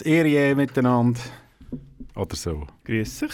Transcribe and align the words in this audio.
Diris 0.00 0.24
Erie 0.24 0.54
miteinander. 0.54 1.20
Oder 2.16 2.36
so. 2.36 2.66
Grüß 2.84 3.20
dich. 3.20 3.32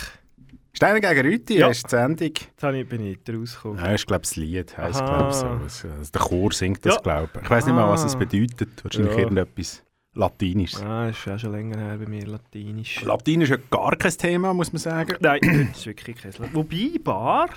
Steiner 0.72 1.00
gegen 1.00 1.20
Rüti, 1.26 1.58
Ja. 1.58 1.68
hast 1.68 1.84
die 1.84 1.90
Sendung. 1.90 2.28
Jetzt 2.34 2.62
habe 2.62 2.78
ich- 2.78 2.88
bin 2.88 3.00
ich 3.06 3.16
nicht 3.26 3.30
rausgekommen. 3.30 3.78
Ja, 3.78 3.92
ist, 3.92 4.06
glaube 4.06 4.22
das 4.22 4.36
Lied. 4.36 4.76
Heisst, 4.76 5.00
Aha. 5.00 5.16
glaub 5.16 5.30
ich, 5.30 5.72
so. 5.72 5.88
Also 5.88 6.12
Der 6.12 6.20
Chor 6.20 6.52
singt 6.52 6.84
das, 6.84 6.96
Ja. 6.96 7.00
glaube 7.00 7.30
ich. 7.34 7.42
Ich 7.42 7.50
weiß 7.50 7.66
nicht 7.66 7.74
mal, 7.74 7.88
was 7.88 8.04
es 8.04 8.14
Ah. 8.14 8.18
bedeutet. 8.18 8.84
Wahrscheinlich 8.84 9.12
Ja. 9.14 9.18
irgendetwas 9.20 9.82
Latinisches. 10.14 10.82
Ah, 10.82 11.08
ist 11.08 11.26
auch 11.28 11.38
schon 11.38 11.52
länger 11.52 11.78
her 11.78 11.96
bei 11.98 12.06
mir, 12.06 12.26
Latinisch. 12.26 13.02
Latein 13.02 13.40
ist 13.42 13.48
ja 13.50 13.56
gar 13.70 13.96
kein 13.96 14.12
Thema, 14.12 14.52
muss 14.52 14.72
man 14.72 14.80
sagen. 14.80 15.16
Nein, 15.20 15.40
das 15.70 15.78
ist 15.78 15.86
wirklich 15.86 16.16
kein 16.16 16.32
Lat- 16.38 16.54
Wobei, 16.54 16.90
Bar? 17.02 17.48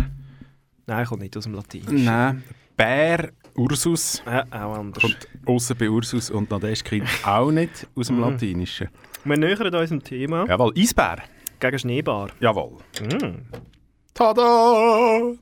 Nein, 0.88 1.06
kommt 1.06 1.22
nicht 1.22 1.36
aus 1.36 1.44
dem 1.44 1.54
Latinischen. 1.54 2.06
Nein. 2.06 2.44
Bär, 2.78 3.32
Ursus. 3.60 4.24
Ja, 4.26 4.44
auch 4.52 4.78
anders. 4.78 5.02
Kommt 5.02 5.28
außer 5.46 5.76
bei 5.76 5.90
Ursus 5.90 6.30
und 6.32 6.50
Nadeschkin 6.50 7.04
auch 7.26 7.52
nicht 7.52 7.88
aus 7.96 8.08
dem 8.08 8.18
Mhm. 8.18 8.22
Latinischen. 8.22 8.90
Wir 9.26 9.38
nähern 9.38 9.76
uns 9.76 9.90
dem 9.90 10.04
Thema 10.04 10.46
Jawohl, 10.48 10.74
Eisbär. 10.78 11.18
gegen 11.60 11.78
Schneebar. 11.80 12.30
Jawohl. 12.40 12.78
Mm. 13.02 13.42
Tada! 14.14 15.34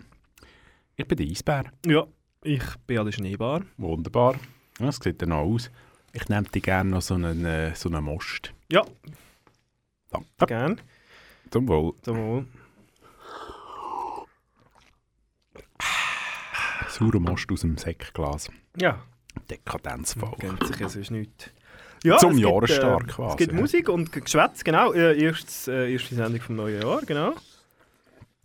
Ich 0.95 1.07
bin 1.07 1.17
der 1.17 1.27
Eisbär. 1.27 1.65
Ja, 1.85 2.05
ich 2.43 2.63
bin 2.87 2.97
an 2.99 3.05
der 3.05 3.11
Schneebar. 3.11 3.61
Wunderbar. 3.77 4.33
Ja, 4.79 4.87
das 4.87 4.97
sieht 4.97 5.21
dann 5.21 5.31
auch 5.31 5.45
aus. 5.45 5.69
Ich 6.13 6.27
nehme 6.29 6.47
dir 6.47 6.61
gerne 6.61 6.89
noch 6.89 7.01
so 7.03 7.13
einen, 7.13 7.45
äh, 7.45 7.75
so 7.75 7.89
einen 7.89 8.03
Most. 8.03 8.51
Ja, 8.71 8.83
Danke. 10.09 10.45
gern. 10.47 10.81
Zum 11.51 11.67
Wohl. 11.67 11.93
Zum 12.01 12.17
Wohl. 12.17 12.45
Saurer 16.97 17.19
Most 17.19 17.51
aus 17.51 17.61
dem 17.61 17.77
Säckglas. 17.77 18.49
Ja, 18.79 19.03
Dekadenzvoll. 19.51 20.35
kennt 20.39 20.65
sich 20.65 20.79
ja 20.79 20.89
sonst 20.89 21.11
nicht. 21.11 21.53
Ja, 22.03 22.17
Zum 22.17 22.33
es 22.33 22.39
Jahresstart 22.39 23.03
äh, 23.03 23.11
quasi, 23.11 23.31
Es 23.31 23.37
gibt 23.37 23.51
ja. 23.53 23.59
Musik 23.59 23.89
und 23.89 24.11
Geschwätz, 24.11 24.63
genau. 24.63 24.93
Äh, 24.93 25.19
erstes, 25.21 25.67
äh, 25.67 25.91
erste 25.93 26.15
Sendung 26.15 26.41
vom 26.41 26.55
neuen 26.55 26.81
Jahr, 26.81 27.01
genau. 27.05 27.33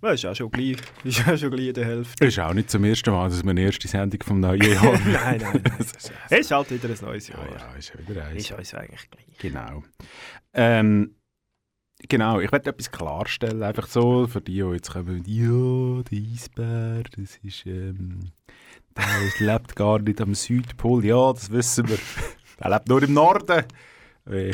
Das 0.02 0.14
ist 0.14 0.26
auch 0.26 0.34
schon 0.34 0.50
gleich, 0.50 0.76
ist 1.04 1.26
auch 1.28 1.36
schon 1.38 1.50
gleich 1.50 1.68
in 1.68 1.74
der 1.74 1.84
Hälfte. 1.86 2.26
Ist 2.26 2.38
auch 2.40 2.52
nicht 2.52 2.70
zum 2.70 2.84
ersten 2.84 3.10
Mal, 3.10 3.30
dass 3.30 3.42
wir 3.42 3.50
eine 3.50 3.60
erste 3.62 3.88
Sendung 3.88 4.22
vom 4.22 4.40
neuen 4.40 4.60
Jahr 4.72 4.98
nein, 4.98 5.40
nein, 5.40 5.40
nein. 5.40 5.62
Das 5.78 5.92
ist, 5.92 6.12
Es 6.28 6.40
ist 6.40 6.50
halt 6.50 6.70
wieder 6.70 6.88
ein 6.90 6.98
neues 7.00 7.28
ja, 7.28 7.36
Jahr. 7.36 7.48
ja, 7.56 7.74
ist 7.78 7.94
ja 7.94 8.08
wieder 8.08 8.26
eins. 8.26 8.42
Ist 8.42 8.52
uns 8.52 8.74
eigentlich 8.74 9.10
gleich. 9.10 9.38
Genau. 9.38 9.82
Ähm, 10.54 11.14
genau, 12.08 12.40
ich 12.40 12.50
werde 12.52 12.70
etwas 12.70 12.90
klarstellen, 12.90 13.62
einfach 13.62 13.86
so, 13.86 14.26
für 14.26 14.40
die, 14.40 14.54
die 14.54 14.58
jetzt 14.60 14.92
kommen, 14.92 15.22
ja, 15.26 16.02
der 16.02 16.18
Eisbär, 16.32 17.02
das 17.16 17.38
ist, 17.42 17.66
ähm, 17.66 18.20
der 18.96 19.46
lebt 19.46 19.74
gar 19.76 19.98
nicht 19.98 20.20
am 20.20 20.34
Südpol, 20.34 21.04
ja, 21.04 21.32
das 21.32 21.50
wissen 21.50 21.88
wir. 21.88 21.98
Der 22.62 22.70
lebt 22.70 22.88
nur 22.88 23.02
im 23.02 23.12
Norden. 23.14 23.64
Äh, 24.30 24.52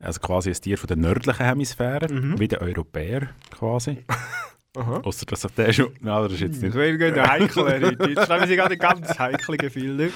Also 0.00 0.18
quasi 0.20 0.50
ein 0.50 0.54
Tier 0.60 0.76
von 0.76 0.88
der 0.88 0.96
nördlichen 0.96 1.44
Hemisphäre, 1.46 2.12
Mhm. 2.12 2.38
wie 2.40 2.48
der 2.48 2.60
Europäer 2.62 3.28
quasi. 3.50 4.04
Ausser 4.74 5.24
dass 5.26 5.40
sich 5.42 5.50
der 5.52 5.72
schon, 5.72 5.92
nein, 6.00 6.22
das 6.24 6.32
ist 6.32 6.40
jetzt 6.40 6.62
nicht 6.62 6.74
wäre 6.74 6.98
gerade 6.98 7.22
heikel, 7.30 7.64
heute. 7.64 8.08
Jetzt 8.10 8.28
nehmen 8.28 8.46
sie 8.46 8.56
gerade 8.56 8.76
ganz 8.76 9.18
heikle 9.18 9.56
Gefühle. 9.56 10.10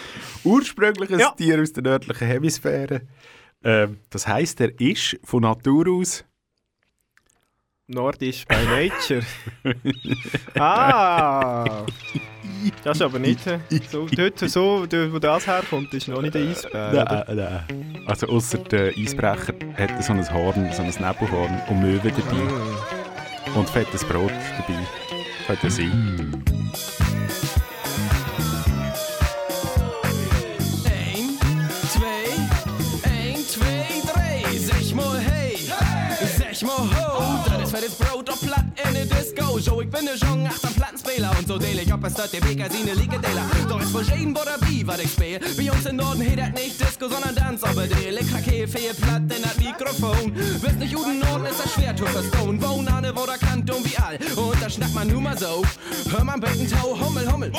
ursprüngliches 0.44 1.18
Ja. 1.20 1.30
Tier 1.30 1.60
aus 1.62 1.72
der 1.72 1.82
nördlichen 1.84 2.26
Hemisphäre. 2.26 3.02
Ähm, 3.62 3.98
das 4.10 4.26
heisst, 4.26 4.60
er 4.60 4.78
ist 4.80 5.18
von 5.24 5.42
Natur 5.42 5.88
aus 5.88 6.24
Nordisch 7.86 8.44
by 8.46 8.54
Nature. 8.66 9.22
ah! 10.60 11.84
Das 12.84 12.98
ist 12.98 13.02
aber 13.02 13.18
nicht 13.18 13.44
äh, 13.46 13.58
so. 13.90 14.06
Dort, 14.06 14.38
so, 14.38 14.86
dort, 14.86 15.12
wo 15.12 15.18
das 15.18 15.46
herkommt, 15.46 15.92
ist 15.94 16.06
noch 16.08 16.22
nicht 16.22 16.34
der 16.34 16.42
Eisbär. 16.48 16.92
Nein, 16.92 17.36
nein. 17.36 18.04
Also 18.06 18.28
außer 18.28 18.58
der 18.58 18.92
Eisbrecher 18.96 19.54
hat 19.76 19.90
er 19.90 20.02
so 20.02 20.12
ein 20.12 20.32
Horn, 20.34 20.70
so 20.72 20.82
ein 20.82 20.88
Nebelhorn 20.88 21.60
und 21.68 21.80
Möwe 21.80 22.12
dabei 22.12 22.36
Mm. 23.52 23.56
und 23.56 23.68
fettes 23.68 24.04
Brot 24.04 24.30
dabei. 24.30 24.78
Könnte 25.46 25.70
sein. 25.70 25.90
Eén, 25.90 27.09
is 37.90 38.06
fettes 38.06 38.34
op 38.34 38.38
plat 38.40 38.86
in 38.86 38.92
de 38.92 39.06
disco. 39.06 39.58
Zo, 39.58 39.80
ik 39.80 39.90
ben 39.90 40.04
de 40.04 40.16
jong 40.18 40.46
achter 40.46 40.70
plattenspeler. 41.20 41.38
Und 41.38 41.48
so 41.48 41.58
deel 41.58 41.78
ik 41.78 41.92
op 41.92 42.02
een 42.02 42.10
stad 42.10 42.30
de 42.30 42.38
beker 42.40 42.70
zien 42.70 42.94
likedela. 42.94 43.42
Doch 43.68 43.80
is 43.80 43.90
voor 43.90 44.04
geen 44.04 44.36
wie 44.60 44.84
wat 44.84 44.98
ik 44.98 45.08
speel. 45.08 45.38
Bij 45.56 45.70
ons 45.70 45.84
in 45.84 45.94
Norden 45.94 46.36
dat 46.36 46.52
nicht 46.52 46.78
Disco, 46.78 47.08
sondern 47.08 47.34
Dance. 47.34 47.66
Aber 47.66 47.88
de 47.88 48.06
Elektrake 48.06 48.68
fehlt 48.68 49.00
platt 49.00 49.36
in 49.36 49.42
dat 49.42 49.56
Mikrofon. 49.58 50.32
Wirst 50.60 50.78
nicht 50.78 50.90
Juden 50.90 51.18
Norden, 51.18 51.46
ist 51.46 51.60
das 51.62 51.72
schwer 51.72 51.96
zu 51.96 52.06
verstehen. 52.06 52.60
Wohn 52.62 52.88
wo 53.14 53.26
der 53.26 53.38
Kant 53.38 53.70
und 53.70 53.84
wie 53.84 53.96
all. 53.98 54.18
Und 54.36 54.62
da 54.62 54.68
schnackt 54.70 54.94
man 54.94 55.08
nur 55.08 55.20
mal 55.20 55.36
so. 55.38 55.62
Hör 56.10 56.24
man 56.24 56.40
Becken 56.40 56.68
Tau, 56.70 56.98
Hummel, 56.98 57.30
Hummel. 57.30 57.52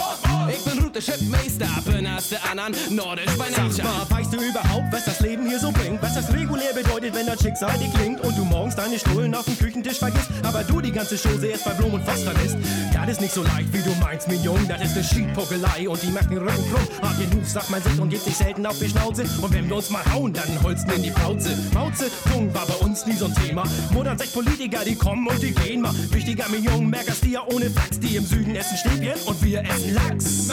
Ich 0.49 0.63
bin 0.63 0.83
Route 0.83 0.99
Chipmeister, 0.99 1.69
bin 1.85 2.05
als 2.07 2.29
der 2.29 2.39
anderen 2.49 2.75
Nordisch 2.89 3.35
bei 3.37 3.49
Nature. 3.49 3.83
mal, 3.83 4.09
weißt 4.09 4.33
du 4.33 4.37
überhaupt, 4.37 4.91
was 4.91 5.05
das 5.05 5.19
Leben 5.19 5.47
hier 5.47 5.59
so 5.59 5.71
bringt? 5.71 6.01
Was 6.01 6.15
das 6.15 6.31
regulär 6.33 6.73
bedeutet, 6.73 7.13
wenn 7.13 7.25
das 7.25 7.41
Schicksal 7.41 7.77
dir 7.77 7.89
klingt 7.89 8.21
und 8.21 8.37
du 8.37 8.43
morgens 8.45 8.75
deine 8.75 8.97
Stullen 8.97 9.33
auf 9.35 9.45
dem 9.45 9.57
Küchentisch 9.57 9.99
vergisst, 9.99 10.29
aber 10.43 10.63
du 10.63 10.81
die 10.81 10.91
ganze 10.91 11.17
Chose 11.17 11.47
erst 11.47 11.65
bei 11.65 11.71
Blum 11.71 11.93
und 11.93 12.05
Voss 12.05 12.23
vermisst? 12.23 12.57
Das 12.93 13.09
ist 13.09 13.21
nicht 13.21 13.33
so 13.33 13.43
leicht, 13.43 13.50
wie 13.71 13.81
du 13.81 13.95
meinst, 13.99 14.27
mein 14.27 14.43
Jung. 14.43 14.59
Das 14.67 14.81
ist 14.81 14.95
eine 14.95 15.03
Schiedpuckelei 15.03 15.87
und 15.87 16.01
die 16.01 16.11
macht 16.11 16.29
den 16.29 16.37
Rücken 16.37 16.71
krumm. 16.71 16.87
Hart 17.01 17.17
genug, 17.19 17.45
sagt 17.45 17.69
man 17.69 17.81
sich 17.81 17.99
und 17.99 18.09
gibt 18.09 18.23
sich 18.23 18.35
selten 18.35 18.65
auf 18.65 18.77
die 18.79 18.89
Schnauze. 18.89 19.23
Und 19.41 19.53
wenn 19.53 19.67
wir 19.69 19.75
uns 19.77 19.89
mal 19.89 20.03
hauen, 20.13 20.33
dann 20.33 20.61
holsten 20.63 20.91
in 20.91 21.03
die 21.03 21.11
Pauze. 21.11 21.57
Pauze, 21.73 22.09
Jung 22.33 22.53
war 22.53 22.65
bei 22.65 22.75
uns 22.85 23.05
nie 23.05 23.13
so 23.13 23.25
ein 23.25 23.35
Thema. 23.35 23.63
Modern 23.91 24.17
sechs 24.17 24.31
Politiker, 24.31 24.83
die 24.85 24.95
kommen 24.95 25.27
und 25.27 25.41
die 25.41 25.51
gehen 25.51 25.81
mal. 25.81 25.93
Wichtiger, 26.11 26.45
Jung, 26.55 26.89
merkst 26.89 27.23
du 27.23 27.29
ja 27.29 27.43
ohne 27.45 27.69
Fax. 27.69 27.99
Die 27.99 28.15
im 28.15 28.25
Süden 28.25 28.55
essen 28.55 28.77
Stäbchen 28.77 29.13
und 29.25 29.43
wir 29.43 29.61
essen 29.61 29.93
Lachs. 29.93 30.51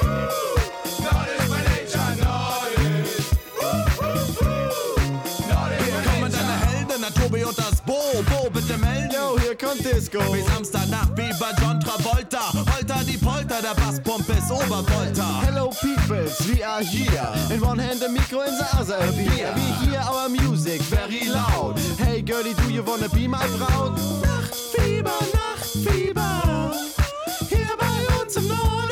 Hier 0.00 0.19
Disco. 10.00 10.18
Wie 10.32 10.42
Samstagnacht, 10.42 11.10
wie 11.14 11.30
bei 11.38 11.52
John 11.60 11.78
Travolta. 11.78 12.52
Holter 12.54 13.04
die 13.06 13.18
Polter, 13.18 13.60
der 13.60 13.74
Basspump 13.74 14.26
ist 14.30 14.50
Obervolta. 14.50 15.42
Hello 15.42 15.70
peoples, 15.80 16.40
we 16.48 16.64
are 16.64 16.82
here. 16.82 17.28
In 17.54 17.60
one 17.62 17.78
hand 17.78 18.00
the 18.00 18.08
micro, 18.08 18.40
in 18.40 18.56
the 18.56 18.64
other 18.78 18.96
a 18.96 19.12
beer. 19.12 19.52
We 19.54 19.90
hear 19.90 20.00
our 20.00 20.30
music 20.30 20.80
very 20.82 21.28
loud. 21.28 21.78
Hey 21.98 22.22
girlie, 22.22 22.54
do 22.54 22.72
you 22.72 22.82
wanna 22.82 23.10
be 23.10 23.28
my 23.28 23.46
Braut? 23.58 23.92
Nachtfieber, 24.22 25.18
Nachtfieber. 25.34 26.72
Hier 27.50 27.76
bei 27.76 28.22
uns 28.22 28.36
im 28.36 28.48
Norden. 28.48 28.89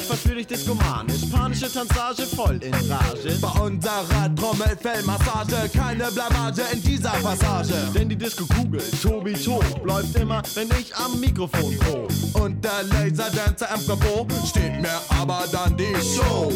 Natürlich 0.00 0.06
verführe 0.06 0.40
ich 0.40 0.46
diskomanisch. 0.46 1.26
Panische 1.30 1.70
Tanzage 1.70 2.22
voll 2.22 2.58
in 2.62 2.74
Rage. 2.74 3.38
Bei 3.40 3.60
unserer 3.60 4.34
Trommelfellmassage, 4.34 5.68
keine 5.74 6.10
Blamage 6.10 6.62
in 6.72 6.82
dieser 6.82 7.10
Passage. 7.10 7.74
Denn 7.94 8.08
die 8.08 8.16
Disco-Kugel, 8.16 8.80
Tobi 9.02 9.34
Tob, 9.34 9.64
läuft 9.84 10.16
immer, 10.16 10.42
wenn 10.54 10.68
ich 10.78 10.94
am 10.96 11.20
Mikrofon 11.20 11.76
prob. 11.78 12.10
Und 12.34 12.64
der 12.64 12.82
Laserdancer 12.84 13.72
am 13.72 13.86
Kabot 13.86 14.32
steht 14.48 14.80
mir 14.80 15.00
aber 15.20 15.44
dann 15.52 15.76
die 15.76 15.94
Show. 16.16 16.50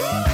Hey 0.00 0.33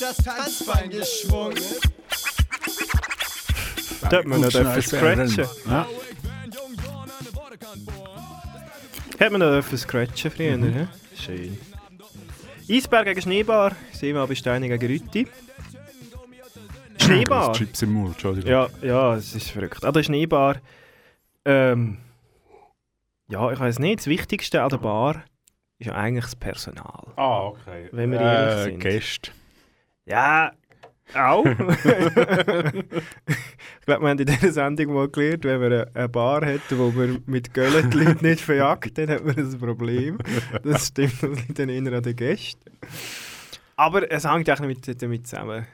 das 0.00 0.16
Tanzbein 0.18 0.90
geschwungen? 0.90 1.62
Da 4.10 4.18
hat 4.18 4.26
man 4.26 4.40
noch 4.40 4.48
dürfen 4.48 4.82
scratchen. 4.82 5.48
Ja. 5.68 5.86
Hat 9.18 9.32
man 9.32 9.40
noch 9.40 9.50
dürfen 9.50 9.78
scratchen 9.78 10.30
früher, 10.30 10.56
mhm. 10.56 10.88
Schön. 11.18 11.58
Eisberg 12.68 13.06
gegen 13.06 13.22
Schneebar, 13.22 13.76
Seemann 13.92 14.28
bei 14.28 14.34
Steine 14.34 14.68
gegen 14.68 14.86
Rütti. 14.86 15.28
Schneebar? 17.00 17.52
Chips 17.52 17.82
im 17.82 17.92
Mund, 17.92 18.12
Entschuldigung. 18.12 18.50
Ja, 18.50 18.68
ja, 18.82 19.14
es 19.14 19.34
ist 19.34 19.50
verrückt. 19.50 19.84
An 19.84 19.92
der 19.92 20.02
Schneebar, 20.02 20.56
ähm, 21.44 21.98
ja, 23.28 23.50
ich 23.52 23.58
weiß 23.58 23.78
nicht, 23.78 24.00
das 24.00 24.06
Wichtigste 24.08 24.62
an 24.62 24.70
der 24.70 24.78
Bar 24.78 25.24
ist 25.78 25.86
ja 25.86 25.94
eigentlich 25.94 26.24
das 26.24 26.36
Personal. 26.36 27.06
Ah, 27.16 27.46
okay. 27.46 27.88
Wenn 27.92 28.10
wir 28.10 28.20
ehrlich 28.20 28.64
sind. 28.64 28.80
Gäste. 28.80 29.30
Ja, 30.06 30.52
auch. 31.14 31.44
ich 31.46 31.54
glaube, 33.84 34.02
wir 34.02 34.08
haben 34.10 34.18
in 34.18 34.26
dieser 34.26 34.52
Sendung 34.52 34.94
mal 34.94 35.08
gelernt, 35.08 35.44
wenn 35.44 35.60
man 35.60 35.72
eine- 35.94 36.08
Bar 36.08 36.44
hat, 36.44 36.60
wo 36.70 36.90
man 36.90 37.22
mit 37.26 37.52
Göllen 37.54 37.90
die 37.90 37.98
Leute 37.98 38.24
nicht 38.26 38.40
verjagt, 38.40 38.96
dann 38.98 39.08
hat 39.10 39.24
man 39.24 39.36
ein 39.36 39.58
Problem. 39.58 40.18
Das 40.62 40.88
stimmt, 40.88 41.22
das 41.22 41.38
liegt 41.40 41.58
dann 41.58 41.68
eher 41.68 41.92
an 41.92 42.02
den 42.02 42.16
Gästen. 42.16 42.70
Aber 43.76 44.10
es 44.10 44.24
hängt 44.30 44.50
auch 44.50 44.60
mit, 44.60 45.02
damit 45.02 45.26
zusammen. 45.26 45.66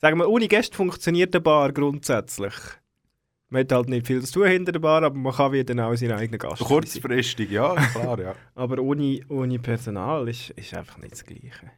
Sagen 0.00 0.18
wir, 0.18 0.28
ohne 0.28 0.48
Gäste 0.48 0.76
funktioniert 0.76 1.34
eine 1.34 1.40
Bar 1.40 1.72
grundsätzlich. 1.72 2.54
Man 3.48 3.60
hat 3.60 3.72
halt 3.72 3.88
nicht 3.88 4.06
viel 4.06 4.22
zu 4.22 4.32
tun 4.32 4.46
hinter 4.48 4.72
der 4.72 4.80
Bar, 4.80 5.02
aber 5.02 5.16
man 5.16 5.32
kann 5.32 5.52
wieder 5.52 5.86
auch 5.86 5.94
seinen 5.94 6.12
eigenen 6.12 6.38
Gast 6.38 6.58
sein. 6.58 6.66
Kurzfristig, 6.68 7.50
ja, 7.50 7.74
klar, 7.74 8.18
ja. 8.18 8.34
Aber 8.54 8.78
ohne, 8.78 9.20
ohne 9.28 9.58
Personal 9.58 10.26
ist, 10.28 10.50
ist 10.50 10.74
einfach 10.74 10.98
nicht 10.98 11.12
das 11.12 11.24
Gleiche. 11.24 11.70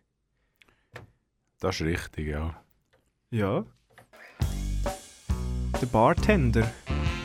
Das 1.61 1.77
ist 1.81 1.87
richtig, 1.87 2.29
ja. 2.29 2.55
Ja. 3.31 3.65
Der 5.81 5.87
Bartender. 5.87 6.71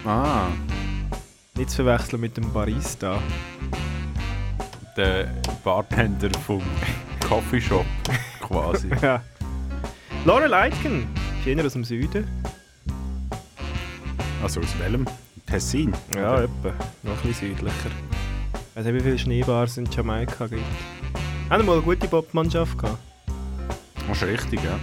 Ah, 0.06 0.48
Nicht 1.56 1.70
zu 1.72 1.84
verwechseln 1.84 2.22
mit 2.22 2.38
dem 2.38 2.52
Barista. 2.54 3.22
der 4.98 5.30
Bartender 5.64 6.30
vom 6.46 6.62
Coffeeshop 7.28 7.86
quasi. 8.42 8.90
Ja. 9.02 9.22
Laura 10.26 10.46
Leitgen. 10.48 11.08
Schöner 11.44 11.66
aus 11.66 11.74
dem 11.74 11.86
Süden. 11.86 12.28
Also 14.44 14.60
aus 14.62 14.78
welchem? 14.80 15.06
Tessin? 15.46 15.94
Ja, 16.16 16.34
Oder? 16.34 16.44
etwa. 16.44 16.74
Noch 17.04 17.24
ein 17.24 17.28
bisschen 17.30 17.50
südlicher. 17.56 17.90
Ich 18.54 18.76
weiß 18.76 18.86
nicht, 18.86 18.96
wie 18.96 19.00
viele 19.02 19.20
Schneebars 19.20 19.78
in 19.78 19.86
Jamaika 19.90 20.48
gibt. 20.48 20.62
Haben 21.50 21.62
wir 21.64 21.66
mal 21.66 21.74
eine 21.74 21.81
gute 21.81 22.08
Popmannschaft 22.08 22.78
gehabt? 22.78 22.98
Das 24.09 24.21
ist 24.23 24.27
richtig, 24.27 24.63
ja. 24.63 24.79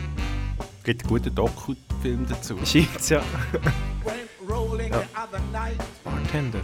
Gibt 0.84 1.02
einen 1.02 1.08
guten 1.10 1.34
Doku-Film 1.34 2.26
dazu. 2.28 2.56
Scheint's 2.64 3.08
ja. 3.08 3.20
Went 4.04 4.30
rolling 4.48 4.92
Ja. 4.92 5.00
the 5.00 5.06
other 5.20 5.40
night. 5.52 5.78
Bartender. 6.04 6.60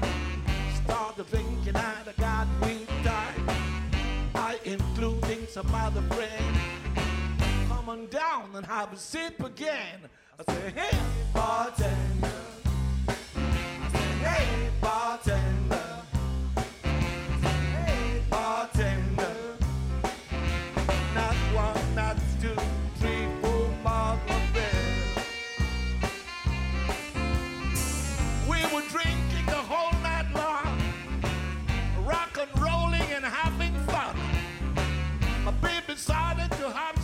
Started 0.85 1.27
thinking 1.29 1.75
I 1.77 2.13
got 2.19 2.47
we 2.61 2.87
died. 3.03 3.57
I, 4.35 4.57
including 4.65 5.47
some 5.49 5.67
other 5.75 6.03
friend, 6.15 6.57
come 7.69 7.89
on 7.89 8.07
down 8.11 8.55
and 8.57 8.65
have 8.67 8.93
a 8.93 8.97
sip 8.97 9.41
again. 9.45 10.09
I 10.39 10.53
say, 10.53 10.73
hey, 10.75 10.99
bartender. 11.35 12.31
I 13.09 13.89
say, 13.93 14.25
hey, 14.25 14.71
bartender. 14.81 15.62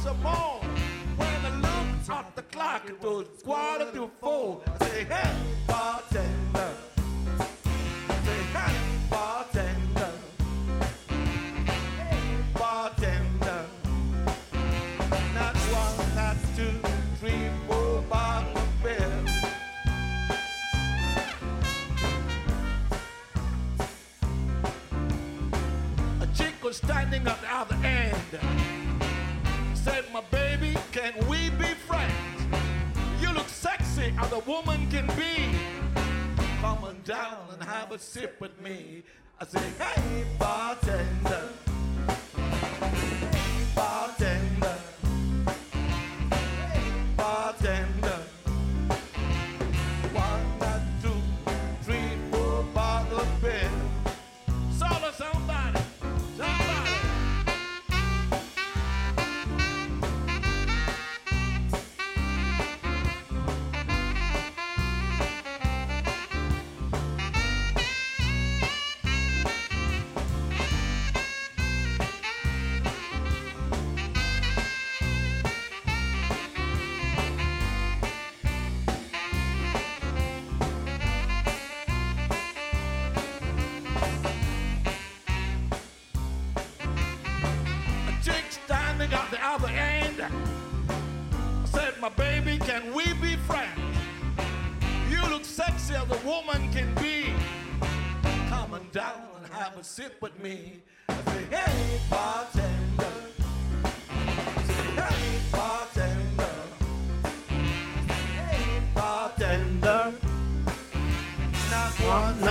Some 0.09 0.23
more. 0.23 0.61
When 1.17 1.41
I 1.45 1.53
looked 1.67 2.11
at 2.11 2.35
the 2.35 2.43
clock, 2.43 2.89
it 2.89 3.01
was 3.03 3.27
quarter 3.45 3.91
to 3.93 4.11
four. 4.21 4.63
I 4.67 4.87
say, 4.87 5.05
hey, 5.05 5.35
bartender. 5.67 6.73
I 8.09 8.15
say, 8.27 8.41
hey, 8.57 8.75
bartender. 9.11 10.13
Hey, 11.99 12.21
bartender. 12.55 13.65
Not 15.35 15.57
one, 15.77 15.99
not 16.21 16.37
two, 16.57 16.75
three, 17.21 17.51
four 17.67 18.03
bottles 18.09 18.57
of 18.57 18.83
beer. 18.83 19.25
A 26.23 26.27
chick 26.35 26.55
was 26.65 26.77
standing 26.79 27.27
at 27.27 27.41
the 27.43 27.55
other 27.55 27.77
end. 27.85 28.68
A 34.39 34.51
woman 34.51 34.89
can 34.91 35.07
be. 35.17 35.59
Come 36.61 36.85
on 36.85 37.01
down 37.05 37.49
and 37.53 37.63
have 37.63 37.93
a 37.93 37.99
sip 37.99 38.41
with 38.41 38.61
me. 38.61 39.03
I 39.41 39.45
say, 39.47 39.63
hey, 39.79 40.25
bartender. 40.39 41.49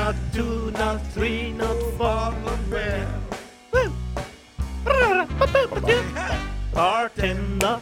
Not 0.07 0.15
two, 0.31 0.71
not 0.71 1.01
three, 1.13 1.51
not 1.51 1.75
four, 1.97 2.31
not 2.45 2.69
beer. 2.69 3.07
Bartender. 6.73 7.81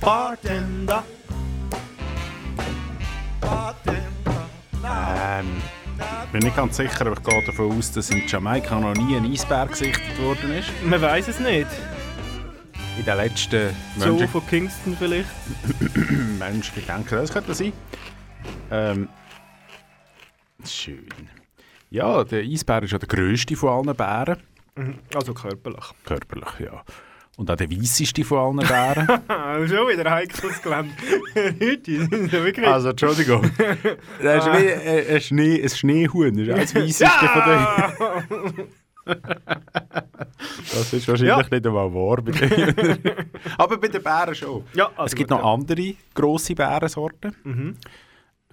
Bartender. 0.00 1.04
Bartender. 3.40 4.48
Ähm, 4.82 5.62
bin 6.32 6.42
nicht 6.42 6.56
ganz 6.56 6.76
sicher, 6.76 7.02
aber 7.02 7.12
ich 7.12 7.22
gehe 7.22 7.44
davon 7.44 7.78
aus, 7.78 7.92
dass 7.92 8.10
in 8.10 8.26
Jamaika 8.26 8.80
noch 8.80 8.94
nie 8.94 9.16
ein 9.16 9.30
Eisbär 9.30 9.66
gesichtet 9.66 10.20
worden 10.20 10.54
ist. 10.54 10.70
Man 10.84 11.00
weiß 11.00 11.28
es 11.28 11.38
nicht. 11.38 11.68
In 12.98 13.04
den 13.04 13.16
letzten 13.16 13.70
Zoo 13.96 14.08
Menschen 14.08 14.28
von 14.28 14.46
Kingston 14.48 14.96
vielleicht. 14.98 15.28
Menschengedenken, 16.38 17.18
das 17.18 17.32
könnte 17.32 17.54
sein. 17.54 17.72
Ähm, 18.72 19.08
schön. 20.72 21.06
Ja, 21.90 22.24
der 22.24 22.42
Eisbär 22.42 22.82
ist 22.82 22.92
ja 22.92 22.98
der 22.98 23.08
grösste 23.08 23.56
von 23.56 23.86
allen 23.88 23.96
Bären. 23.96 24.38
Also 25.14 25.32
körperlich. 25.34 25.84
Körperlich, 26.04 26.60
ja. 26.60 26.82
Und 27.36 27.50
auch 27.50 27.56
der 27.56 27.70
weisseste 27.70 28.24
von 28.24 28.58
allen 28.60 28.68
Bären. 28.68 29.06
Schon 29.68 29.88
wieder 29.88 30.10
heikles 30.10 30.60
Gelände. 30.62 30.92
Sind 31.84 32.32
wirklich... 32.32 32.66
also, 32.66 32.90
Entschuldigung. 32.90 33.50
Das 34.22 34.46
ist 34.46 34.52
wie 34.52 34.72
ein, 34.72 35.06
ein, 35.16 35.20
Schnee, 35.20 35.62
ein 35.62 35.68
Schneehuhn. 35.68 36.46
Das 36.46 36.46
ist 36.46 36.52
auch 36.52 36.58
das 36.60 36.74
weisseste 36.74 37.28
von 37.28 37.42
den... 38.56 38.68
ja! 39.06 39.14
Das 40.72 40.92
ist 40.92 41.06
wahrscheinlich 41.08 41.50
nicht 41.50 41.66
einmal 41.66 41.92
wahr. 41.92 42.22
bei 42.22 42.32
den- 42.32 43.28
Aber 43.58 43.76
bei 43.78 43.88
den 43.88 44.02
Bären 44.02 44.34
schon. 44.34 44.64
Ja, 44.74 44.86
also 44.96 45.04
es 45.06 45.14
gibt 45.14 45.30
gut, 45.30 45.38
noch 45.38 45.52
andere 45.52 45.94
grosse 46.14 46.54
Bärensorten. 46.54 47.34
Mhm. 47.44 47.76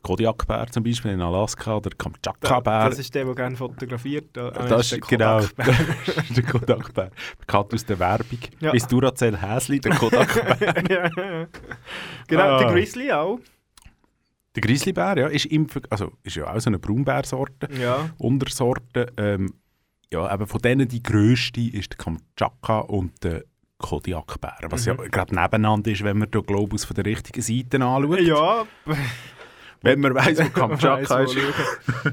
Kodiakbär 0.01 0.67
zum 0.71 0.83
Beispiel 0.83 1.11
in 1.11 1.21
Alaska 1.21 1.77
oder 1.77 1.89
Kamtschatka-Bär. 1.91 2.89
Das 2.89 2.99
ist 2.99 3.13
der, 3.13 3.25
der 3.25 3.35
gerne 3.35 3.55
fotografiert. 3.55 4.35
Nein, 4.35 4.51
Das 4.69 4.91
ist 4.91 5.07
genau 5.07 5.39
der 6.35 6.43
Kodakbär. 6.43 7.11
Bekannt 7.39 7.73
aus 7.73 7.85
der 7.85 7.99
Werbung. 7.99 8.39
Ja. 8.59 8.71
Das 8.71 8.87
Duracell 8.87 9.37
Häsli, 9.37 9.79
der 9.79 9.95
Kodakbär. 9.95 10.83
ja. 10.89 11.09
Genau, 12.27 12.43
Ah. 12.43 12.59
der 12.59 12.71
Grizzly 12.73 13.11
auch. 13.11 13.39
der 14.55 14.61
Grizzlybär, 14.61 15.17
ja, 15.17 15.27
ist, 15.27 15.45
im, 15.45 15.67
also, 15.89 16.11
ist 16.23 16.35
ja 16.35 16.51
auch 16.53 16.59
so 16.59 16.69
eine 16.69 16.79
Braunbärsorte. 16.79 17.69
Ja. 17.79 18.09
Untersorte. 18.17 19.07
Ähm, 19.17 19.53
ja, 20.11 20.33
eben 20.33 20.45
von 20.47 20.61
denen 20.61 20.87
die 20.89 21.01
grösste 21.01 21.61
ist 21.61 21.91
der 21.91 21.97
Kamtschatka 21.97 22.79
und 22.79 23.23
der 23.23 23.43
Kodiakbär. 23.77 24.57
Was 24.69 24.85
Mhm. 24.85 24.97
ja 24.97 25.07
gerade 25.09 25.33
nebeneinander 25.35 25.89
ist, 25.91 26.03
wenn 26.03 26.17
man 26.17 26.29
den 26.29 26.43
Globus 26.43 26.83
von 26.85 26.95
der 26.95 27.05
richtigen 27.05 27.41
Seite 27.41 27.83
anschaut. 27.83 28.19
Ja, 28.19 28.65
Wenn 29.83 29.99
man 29.99 30.13
weiss, 30.13 30.37
wo 30.39 30.49
Kamtschatka 30.53 31.21
ist. 31.21 31.35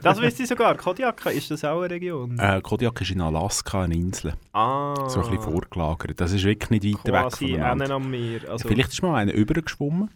Das 0.03 0.21
wisst 0.21 0.41
ihr 0.41 0.47
sogar. 0.47 0.75
Kodiak, 0.77 1.27
ist 1.27 1.51
das 1.51 1.65
auch 1.65 1.81
eine 1.83 1.91
Region? 1.95 2.39
Äh, 2.39 2.61
Kodiak 2.63 3.01
ist 3.03 3.11
in 3.11 3.21
Alaska 3.21 3.83
eine 3.83 3.95
Insel. 3.95 4.33
ah. 4.53 4.95
So 5.09 5.21
ein 5.21 5.31
bisschen 5.31 5.43
vorgelagert. 5.53 6.19
Das 6.21 6.33
ist 6.33 6.45
wirklich 6.45 6.83
nicht 6.83 7.05
weit 7.13 7.41
weg 7.43 7.51
innen 7.51 7.91
am 7.91 8.11
Meer. 8.11 8.41
Also, 8.49 8.67
Vielleicht 8.69 8.93
ist 8.93 9.03
mal 9.03 9.17
einer 9.17 9.33
übergeschwommen. 9.35 10.11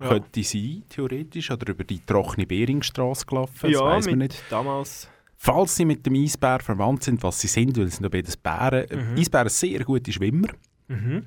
Ja. 0.00 0.08
Könnte 0.08 0.42
sein, 0.42 0.82
theoretisch. 0.88 1.50
Oder 1.50 1.70
über 1.72 1.84
die 1.84 2.00
trockene 2.04 2.46
Beringstraße 2.46 3.24
gelaufen. 3.24 3.54
Das 3.62 3.70
ja, 3.70 3.80
weiss 3.84 4.06
man 4.06 4.18
nicht. 4.18 4.42
damals. 4.50 5.08
Falls 5.36 5.76
sie 5.76 5.84
mit 5.84 6.04
dem 6.06 6.14
Eisbär 6.14 6.60
verwandt 6.60 7.04
sind, 7.04 7.22
was 7.22 7.40
sie 7.40 7.46
sind, 7.46 7.76
weil 7.76 7.84
es 7.84 7.96
sind 7.96 8.04
ja 8.04 8.08
beides 8.08 8.36
Bären. 8.36 8.86
Mhm. 8.90 9.18
Eisbären 9.18 9.48
sind 9.48 9.70
sehr 9.70 9.84
gute 9.84 10.10
Schwimmer. 10.12 10.48
Mhm. 10.88 11.24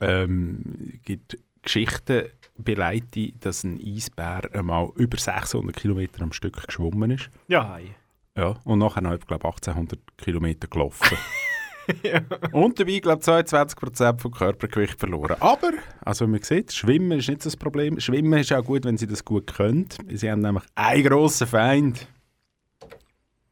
Ähm, 0.00 0.62
gibt 1.04 1.38
Geschichten 1.62 2.26
beleidigen, 2.56 3.38
dass 3.40 3.64
ein 3.64 3.80
Eisbär 3.84 4.42
einmal 4.52 4.90
über 4.96 5.18
600 5.18 5.74
Kilometer 5.74 6.22
am 6.22 6.32
Stück 6.32 6.66
geschwommen 6.66 7.12
ist. 7.12 7.30
Ja, 7.48 7.68
hi. 7.68 7.94
Ja, 8.36 8.56
und 8.64 8.78
nachher 8.78 9.00
noch, 9.02 9.14
ich 9.14 9.26
glaube 9.26 9.44
1800 9.46 9.98
Kilometer 10.16 10.68
gelaufen. 10.68 11.18
Und 12.52 12.78
dabei, 12.78 12.98
glaube 13.00 13.20
ich, 13.20 13.26
22% 13.26 14.20
vom 14.20 14.30
Körpergewicht 14.30 14.98
verloren. 14.98 15.36
Aber, 15.40 15.72
also 16.04 16.26
man 16.26 16.42
sieht, 16.42 16.72
Schwimmen 16.72 17.18
ist 17.18 17.28
nicht 17.28 17.42
so 17.42 17.48
das 17.48 17.56
Problem. 17.56 17.98
Schwimmen 17.98 18.38
ist 18.38 18.52
auch 18.52 18.64
gut, 18.64 18.84
wenn 18.84 18.96
sie 18.96 19.08
das 19.08 19.24
gut 19.24 19.52
können. 19.52 19.88
Sie 20.08 20.30
haben 20.30 20.40
nämlich 20.40 20.64
einen 20.74 21.04
grossen 21.04 21.48
Feind. 21.48 22.06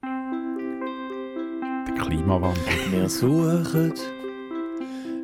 Der 0.03 1.95
Klimawandel. 1.95 2.62
Wir 2.91 3.09
suchen 3.09 3.95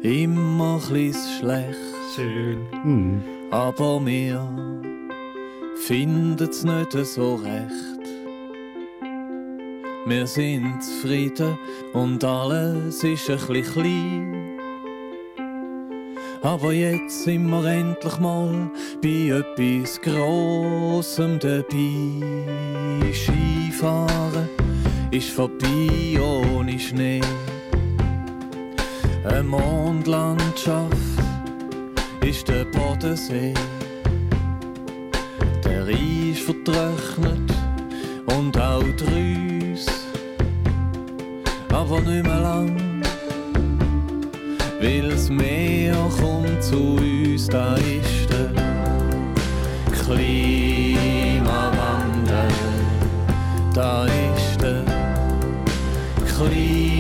immer 0.05 0.79
chlis 0.87 1.39
schlecht, 1.39 1.79
Schön. 2.15 2.67
Hm. 2.83 3.23
aber 3.51 4.05
wir 4.05 4.47
finden's 5.77 6.63
nicht 6.63 6.93
so 6.93 7.37
recht. 7.37 7.73
Wir 10.07 10.27
sind 10.27 10.83
zufrieden 10.83 11.59
und 11.95 12.23
alles 12.23 13.03
ist 13.03 13.31
ein 13.31 13.39
bisschen 13.39 13.73
klein. 13.73 14.59
Aber 16.43 16.75
jetzt 16.75 17.25
sind 17.25 17.49
wir 17.49 17.65
endlich 17.65 18.19
mal 18.19 18.71
bei 19.03 19.31
etwas 19.31 19.99
Grossem 20.03 21.39
dabei. 21.39 23.11
Skifahren 23.11 24.51
ist 25.11 25.31
vorbei 25.31 26.21
ohne 26.21 26.79
Schnee. 26.79 27.23
Eine 29.25 29.43
Mondlandschaft 29.43 30.95
ist 32.21 32.47
der 32.47 32.67
Bodensee. 32.67 33.55
Der 35.65 35.87
Eis 35.87 36.41
vertrocknet 36.41 37.51
und 38.27 38.61
auch 38.61 38.83
die. 38.83 39.55
Aber 41.73 42.01
nicht 42.03 42.25
mehr 42.25 42.41
lang, 42.41 43.03
weil 44.81 45.09
das 45.11 45.31
Meer 45.31 45.97
kommt 46.21 46.63
zu 46.63 46.97
uns, 46.97 47.49
da 47.49 47.75
ist 47.77 48.31
der 48.31 48.53
Klimawandel. 49.93 50.29
Da 53.75 54.05
ist 54.05 54.61
der 54.61 54.85
Klimawandel. 56.27 56.94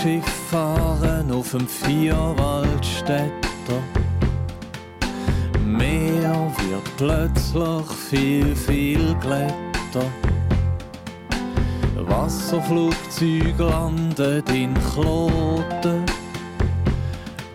Dampfschiff 0.00 0.24
fahren 0.50 1.30
auf 1.30 1.50
dem 1.50 1.68
Vierwaldstätter. 1.68 3.30
Meer 5.62 6.50
wird 6.58 6.96
plötzlich 6.96 7.86
viel, 8.08 8.56
viel 8.56 9.14
glätter. 9.16 10.06
Wasserflugzeug 11.96 13.58
landet 13.58 14.48
in 14.48 14.72
Kloten. 14.94 16.06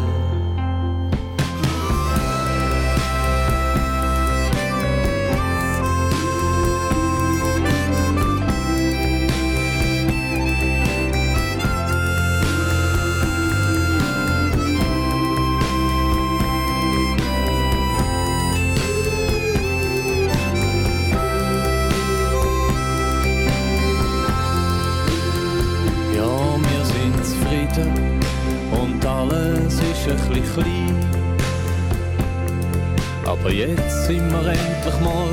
Aber 33.28 33.52
jetzt 33.52 34.06
sind 34.06 34.32
wir 34.32 34.40
endlich 34.40 35.00
mal 35.04 35.28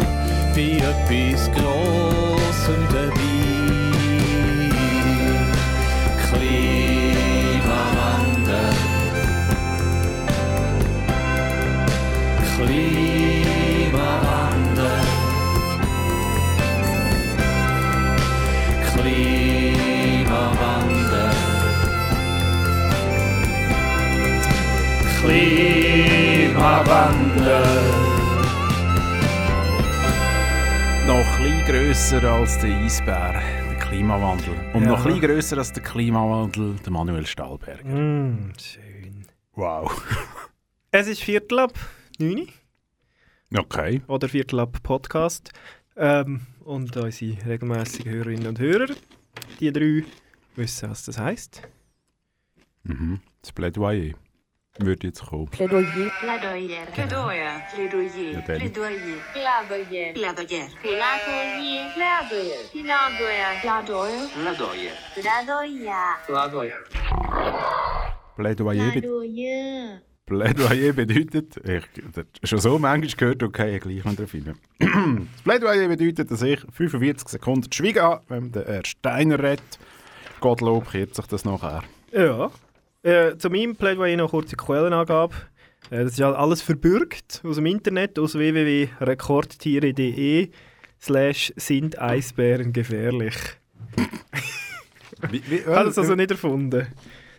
bei 0.54 0.84
etwas 0.84 1.48
Grossem 1.54 2.82
dabei. 2.92 3.16
Klimawandel. 6.28 8.76
Klimawandel. 12.58 15.00
Klimawandel. 18.92 21.32
Klimawandel. 25.22 27.35
Wandel. 27.46 27.62
Noch 31.06 31.40
etwas 31.40 31.68
grösser 31.68 32.24
als 32.24 32.58
der 32.60 32.78
Eisbär, 32.78 33.34
der 33.70 33.78
Klimawandel. 33.78 34.56
Und 34.74 34.84
ja. 34.84 34.90
noch 34.90 35.06
etwas 35.06 35.22
grösser 35.22 35.58
als 35.60 35.72
der 35.72 35.84
Klimawandel, 35.84 36.76
der 36.84 36.92
Manuel 36.92 37.28
Stahlberger. 37.28 37.88
Mm, 37.88 38.54
schön. 38.60 39.28
Wow. 39.54 40.02
es 40.92 41.08
ist 41.08 41.22
Viertel 41.22 41.60
ab 41.60 41.74
9. 42.18 42.48
Okay. 43.56 44.02
Oder 44.08 44.28
Viertel 44.28 44.62
ab 44.62 44.82
Podcast. 44.82 45.52
Ähm, 45.96 46.42
und 46.62 46.98
unsere 46.98 47.46
regelmäßigen 47.48 48.12
Hörerinnen 48.12 48.48
und 48.48 48.60
Hörer, 48.60 48.94
die 49.60 49.72
drei, 49.72 50.04
wissen, 50.56 50.90
was 50.90 51.06
das 51.06 51.20
heisst. 51.20 51.62
Mhm. 52.84 53.20
Das 53.42 53.52
Plädoyer 53.52 54.16
würde 54.78 55.08
jetzt 55.08 55.26
kommen. 55.26 55.48
Plädoyer. 55.48 55.86
Plädoyer. 56.20 56.86
Plädoyer. 56.94 57.62
Plädoyer. 57.74 58.34
Ja, 58.34 58.42
dann. 58.42 58.58
Plädoyer. 58.58 59.00
Plädoyer. 59.34 60.14
Plädoyer. 60.14 60.64
Plädoyer. 60.82 61.54
Plädoyer. 64.36 64.74
Plädoyer. 66.26 66.74
Plädoyer. 66.76 66.76
Plädoyer, 68.36 68.92
be 68.92 69.06
Plädoyer. 69.06 70.02
Plädoyer 70.26 70.94
bedeutet, 70.94 71.58
ich 71.64 71.84
habe 72.18 72.28
schon 72.44 72.60
so 72.60 72.80
manchmal 72.80 73.16
gehört, 73.16 73.44
okay, 73.44 73.80
gleich 73.80 74.04
noch 74.04 74.18
rein. 74.18 74.58
Das 74.80 75.44
Plädoyer 75.44 75.88
bedeutet, 75.88 76.32
dass 76.32 76.42
ich 76.42 76.60
45 76.74 77.30
Sekunden 77.30 77.72
zu 77.72 77.78
schweigen 77.78 78.02
habe, 78.02 78.24
wenn 78.28 78.52
der 78.52 78.82
Steiner 78.84 79.38
redet. 79.38 79.80
Gottlob 80.42 80.92
kehrt 80.92 81.16
sich 81.16 81.28
das 81.28 81.46
nachher. 81.46 81.84
Ja. 82.12 82.50
Äh, 83.06 83.38
zu 83.38 83.50
meinem 83.52 83.76
Plädoyer 83.76 84.18
noch 84.18 84.32
kurze 84.32 84.56
Quellenangabe. 84.56 85.36
Äh, 85.92 86.04
das 86.04 86.14
ist 86.14 86.18
ja 86.18 86.34
alles 86.34 86.64
verbürgt 86.64 87.40
aus 87.44 87.58
dem 87.58 87.68
Internet, 87.68 88.18
aus 88.18 88.34
www.rekordtiere.de 88.34 90.50
slash 91.00 91.54
sind 91.56 92.02
Eisbären 92.02 92.74
gefährlich. 92.74 93.36
Wie, 95.30 95.42
wie, 95.50 95.58
Ich 95.58 95.68
habe 95.68 95.86
das 95.86 95.98
also 95.98 96.14
nicht 96.16 96.32
erfunden. 96.32 96.88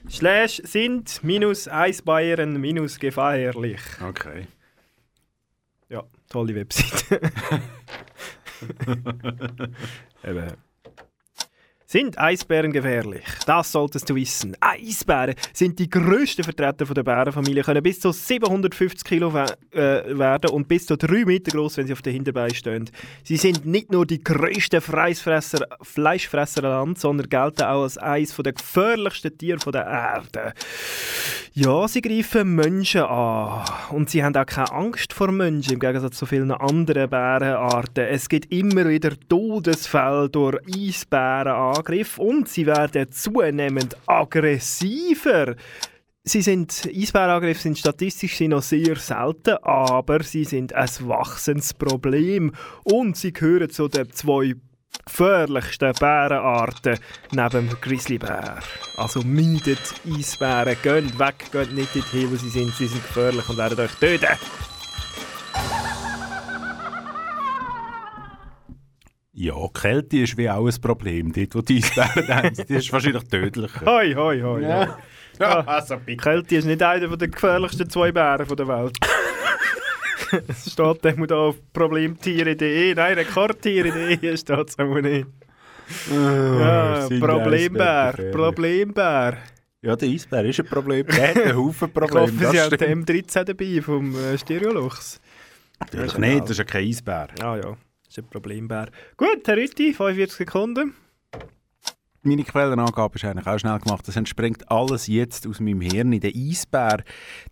Slash 0.09 0.63
sind 0.65 1.23
minus 1.23 1.69
Eisbären 1.69 2.59
minus 2.61 2.99
gefährlich. 2.99 3.81
Okay. 4.01 4.47
Ja, 5.89 6.03
tolle 6.29 6.55
Webseite. 6.55 7.21
Eben. 10.25 10.66
Sind 11.89 12.19
Eisbären 12.19 12.73
gefährlich? 12.73 13.23
Das 13.47 13.71
solltest 13.71 14.11
du 14.11 14.17
wissen. 14.17 14.57
Eisbären 14.61 15.37
sind 15.53 15.79
die 15.79 15.89
grössten 15.89 16.43
Vertreter 16.43 16.85
der 16.85 17.05
Bärenfamilie, 17.05 17.63
können 17.63 17.81
bis 17.81 18.01
zu 18.01 18.11
750 18.11 19.05
Kilo 19.05 19.33
we 19.33 19.47
äh, 19.71 20.19
werden 20.19 20.51
und 20.51 20.67
bis 20.67 20.87
zu 20.87 20.97
3 20.97 21.25
Meter 21.25 21.53
groß, 21.53 21.77
wenn 21.77 21.87
sie 21.87 21.93
auf 21.93 22.03
den 22.03 22.15
Hinterbeinen 22.15 22.57
stehen. 22.57 22.91
Sie 23.23 23.37
sind 23.37 23.67
nicht 23.67 23.93
nur 23.93 24.05
die 24.05 24.21
grössten 24.21 24.81
Fleischfresser, 24.81 25.65
Fleischfresser 25.81 26.65
an 26.65 26.87
Land, 26.87 26.99
sondern 26.99 27.29
gelten 27.29 27.63
auch 27.63 27.85
als 27.85 27.99
eines 27.99 28.35
der 28.35 28.53
gefährlichsten 28.53 29.39
Tiere 29.39 29.71
der 29.71 29.87
Erde. 29.87 30.55
Ja, 31.59 31.89
sie 31.89 32.03
greifen 32.03 32.55
Menschen 32.55 33.01
an. 33.01 33.65
Und 33.89 34.11
sie 34.11 34.23
haben 34.23 34.37
auch 34.37 34.45
keine 34.45 34.71
Angst 34.73 35.15
vor 35.15 35.33
Menschen, 35.33 35.73
im 35.73 35.81
Gegensatz 35.81 36.19
zu 36.19 36.27
vielen 36.27 36.51
anderen 36.51 37.09
Bärenarten. 37.09 38.05
Es 38.05 38.29
gibt 38.29 38.53
immer 38.53 38.87
wieder 38.87 39.19
Todesfälle 39.27 40.29
durch 40.29 40.59
Eisbärenangriff 40.69 42.19
und 42.19 42.47
sie 42.47 42.67
werden 42.67 43.11
zunehmend 43.11 43.97
aggressiver. 44.05 45.57
Sie 46.25 46.43
sind, 46.43 46.91
Eisbärenangriffe 46.95 47.63
sind 47.63 47.79
statistisch 47.79 48.39
noch 48.41 48.63
sehr 48.63 48.97
selten, 48.97 49.57
aber 49.63 50.23
sie 50.25 50.45
sind 50.45 50.75
ein 50.75 50.91
wachsendes 51.05 51.73
Problem. 51.73 52.53
Und 52.85 53.17
sie 53.17 53.33
gehören 53.33 53.71
zu 53.71 53.89
den 53.89 54.11
zwei 54.13 54.57
gefährlichsten 55.05 55.93
Bärenarten 55.99 56.99
neben 57.33 57.69
dem 57.69 57.81
Grizzlybär. 57.81 58.59
Also 58.97 59.23
meidet 59.23 59.95
Eisbären, 60.07 60.77
geht 60.83 61.19
weg, 61.19 61.47
geht 61.53 61.73
nicht 61.73 61.95
dorthin, 61.95 62.31
wo 62.31 62.37
sie 62.37 62.49
sind. 62.49 62.75
Sie 62.75 62.87
sind 62.87 63.03
gefährlich 63.07 63.49
und 63.49 63.59
werden 63.59 63.79
euch 63.79 63.95
töten. 63.95 64.39
Ja, 69.39 69.55
Kälte 69.75 70.17
ist 70.17 70.39
wie 70.39 70.49
auch 70.49 70.67
ein 70.67 70.81
Problem. 70.81 71.33
Dort, 71.33 71.55
wo 71.55 71.61
die 71.61 71.77
Eisbären 71.77 72.29
haben, 72.35 72.55
die 72.55 72.75
ist 72.75 72.91
wahrscheinlich 72.93 73.25
tödlicher. 73.25 73.85
Hoi, 73.85 74.15
hoi, 74.15 74.41
hoi. 74.41 74.63
Ja. 74.63 74.97
Ja, 75.39 75.61
also. 75.67 75.99
Kälte 75.99 76.57
ist 76.57 76.65
nicht 76.65 76.83
einer 76.83 77.17
der 77.17 77.29
gefährlichsten 77.29 77.89
zwei 77.91 78.13
Bären 78.13 78.47
der 78.49 78.69
Welt. 78.69 78.99
Es 80.49 80.73
steht 80.73 81.05
dem 81.05 81.27
da 81.27 81.37
auf 81.37 81.57
problemtiere.de. 81.73 82.95
Nein, 82.95 83.15
rekordtiere.de 83.15 84.37
steht 84.37 84.69
es 84.69 84.79
auch 84.79 85.01
nicht. 85.01 85.27
Ja, 86.11 87.09
Problembär. 87.21 88.13
Problembär. 88.33 89.39
Ja, 89.83 89.95
der 89.95 90.09
Eisbär 90.09 90.45
ist 90.45 90.59
ein 90.61 90.67
Problem. 90.67 91.07
Der 91.07 91.29
hat 91.29 91.37
einen 91.37 91.57
Haufen 91.57 91.89
Ich 91.89 91.95
Probleme. 91.95 92.23
hoffe, 92.23 92.51
sie 92.51 92.61
haben 92.61 92.77
den 92.77 93.05
M13 93.05 93.45
dabei 93.45 93.81
vom 93.83 94.15
äh, 94.17 94.37
Stereolux. 94.37 95.21
Natürlich 95.79 96.19
nicht, 96.19 96.43
das 96.43 96.51
ist 96.51 96.59
ja 96.59 96.65
kein 96.65 96.89
Eisbär. 96.89 97.29
Ah 97.41 97.57
ja, 97.57 97.61
das 97.63 97.77
ist 98.09 98.19
ein 98.19 98.29
Problembär. 98.29 98.89
Gut, 99.17 99.47
Herr 99.47 99.57
Rütti, 99.57 99.93
45 99.93 100.33
Sekunden. 100.39 100.95
Meine 102.27 102.43
Quellenangabe 102.43 103.15
ist 103.15 103.25
eigentlich 103.25 103.47
auch 103.47 103.57
schnell 103.57 103.79
gemacht. 103.79 104.09
Das 104.09 104.17
entspringt 104.17 104.69
alles 104.69 105.07
jetzt 105.07 105.47
aus 105.47 105.61
meinem 105.61 105.81
Hirn. 105.81 106.19
Der 106.19 106.33
Eisbär, 106.35 107.05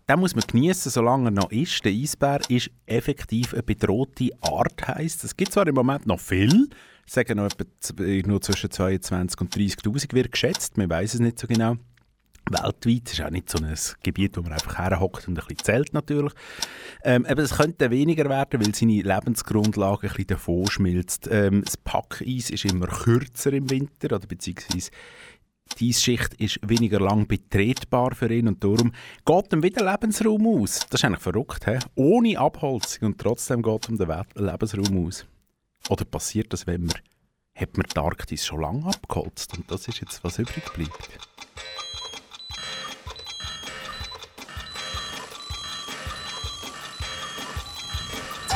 den 0.09 0.19
muss 0.19 0.35
man 0.35 0.43
genießen, 0.45 0.91
solange 0.91 1.29
er 1.29 1.31
noch 1.31 1.49
ist. 1.49 1.85
Der 1.85 1.93
Eisbär 1.93 2.41
ist 2.49 2.71
effektiv 2.85 3.53
eine 3.53 3.63
bedrohte 3.63 4.31
Art, 4.41 4.85
heisst. 4.85 5.23
Es 5.23 5.37
gibt 5.37 5.53
zwar 5.53 5.65
im 5.65 5.75
Moment 5.75 6.05
noch 6.05 6.19
viel, 6.19 6.67
sagen 7.05 7.37
noch 7.37 7.49
nur 8.25 8.41
zwischen 8.41 8.69
22 8.69 9.39
und 9.39 9.55
30'000 9.55 10.13
wird 10.13 10.33
geschätzt, 10.33 10.75
man 10.75 10.89
weiß 10.89 11.13
es 11.13 11.19
nicht 11.21 11.39
so 11.39 11.47
genau. 11.47 11.77
Weltweit 12.49 13.11
ist 13.11 13.21
auch 13.21 13.29
nicht 13.31 13.49
so 13.49 13.57
ein 13.57 13.75
Gebiet, 14.03 14.37
wo 14.37 14.41
man 14.41 14.53
einfach 14.53 14.77
herhockt 14.77 15.27
und 15.27 15.37
ein 15.39 15.45
bisschen 15.47 15.63
zählt 15.63 15.93
natürlich. 15.93 16.33
Ähm, 17.03 17.25
aber 17.25 17.41
es 17.41 17.57
könnte 17.57 17.89
weniger 17.89 18.29
werden, 18.29 18.63
weil 18.63 18.75
seine 18.75 19.01
Lebensgrundlage 19.01 20.07
ein 20.07 20.09
bisschen 20.09 20.27
davon 20.27 20.67
schmilzt. 20.67 21.27
Ähm, 21.31 21.63
das 21.63 21.77
Packeis 21.77 22.49
ist 22.49 22.65
immer 22.65 22.87
kürzer 22.87 23.53
im 23.53 23.69
Winter, 23.69 24.15
oder 24.15 24.27
beziehungsweise 24.27 24.91
die 25.79 25.89
Eisschicht 25.89 26.35
ist 26.35 26.59
weniger 26.61 26.99
lang 26.99 27.27
betretbar 27.27 28.13
für 28.13 28.31
ihn 28.31 28.47
und 28.47 28.63
darum 28.63 28.91
geht 29.25 29.53
ihm 29.53 29.63
wieder 29.63 29.91
Lebensraum 29.91 30.47
aus. 30.47 30.81
Das 30.89 31.01
ist 31.01 31.05
eigentlich 31.05 31.21
verrückt, 31.21 31.65
he? 31.65 31.79
ohne 31.95 32.37
Abholzung 32.37 33.09
und 33.09 33.17
trotzdem 33.19 33.61
geht 33.61 33.89
ihm 33.89 33.97
der 33.97 34.25
Lebensraum 34.35 35.07
aus. 35.07 35.25
Oder 35.89 36.05
passiert 36.05 36.53
das, 36.53 36.67
wenn 36.67 36.85
man, 36.85 36.95
hat 37.55 37.77
man 37.77 37.87
die 37.93 37.99
Arktis 37.99 38.45
schon 38.45 38.61
lange 38.61 38.85
abgeholzt 38.85 39.57
und 39.57 39.69
das 39.69 39.87
ist 39.87 40.01
jetzt, 40.01 40.23
was 40.23 40.39
übrig 40.39 40.71
bleibt. 40.73 41.34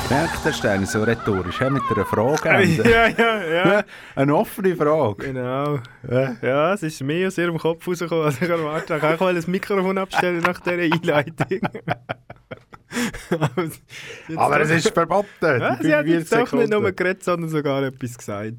Merkt 0.09 0.43
der 0.43 0.53
Stein 0.53 0.85
so 0.87 1.03
rhetorisch, 1.03 1.59
he? 1.59 1.69
mit 1.69 1.83
einer 1.89 2.03
Frage. 2.03 2.63
ja, 2.89 3.07
ja, 3.09 3.43
ja. 3.43 3.83
Eine 4.15 4.35
offene 4.35 4.75
Frage. 4.75 5.25
Genau. 5.27 5.79
Ja. 6.09 6.35
Ja, 6.41 6.73
es 6.73 6.81
ist 6.81 7.03
mehr 7.03 7.27
aus 7.27 7.37
ihrem 7.37 7.59
Kopf 7.59 7.87
rausgekommen, 7.87 8.25
als 8.25 8.41
ich 8.41 8.49
erwartet 8.49 9.03
habe. 9.03 9.13
Ich 9.13 9.19
kann 9.19 9.35
das 9.35 9.45
Mikrofon 9.45 9.99
abstellen 9.99 10.39
nach 10.39 10.59
dieser 10.61 10.77
Einleitung. 10.77 11.59
Aber 14.35 14.61
es 14.61 14.71
ist 14.71 14.91
verboten. 14.93 15.27
Ja, 15.41 15.77
sie 15.79 15.95
hat 15.95 16.07
jetzt 16.07 16.29
45 16.29 16.29
doch 16.29 16.53
nicht 16.53 16.71
nur 16.71 16.91
geredet, 16.91 17.23
sondern 17.23 17.49
sogar 17.51 17.83
etwas 17.83 18.17
gesagt. 18.17 18.55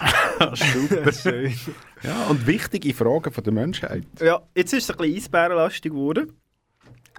Super. 0.54 1.12
Schön. 1.12 1.52
Ja, 2.02 2.24
und 2.30 2.46
wichtige 2.46 2.94
Fragen 2.94 3.30
von 3.30 3.44
der 3.44 3.52
Menschheit. 3.52 4.06
Ja, 4.20 4.40
jetzt 4.54 4.72
ist 4.72 4.84
es 4.84 4.90
ein 4.90 4.96
bisschen 4.96 5.16
eisbärenlastig 5.16 5.92
geworden. 5.92 6.32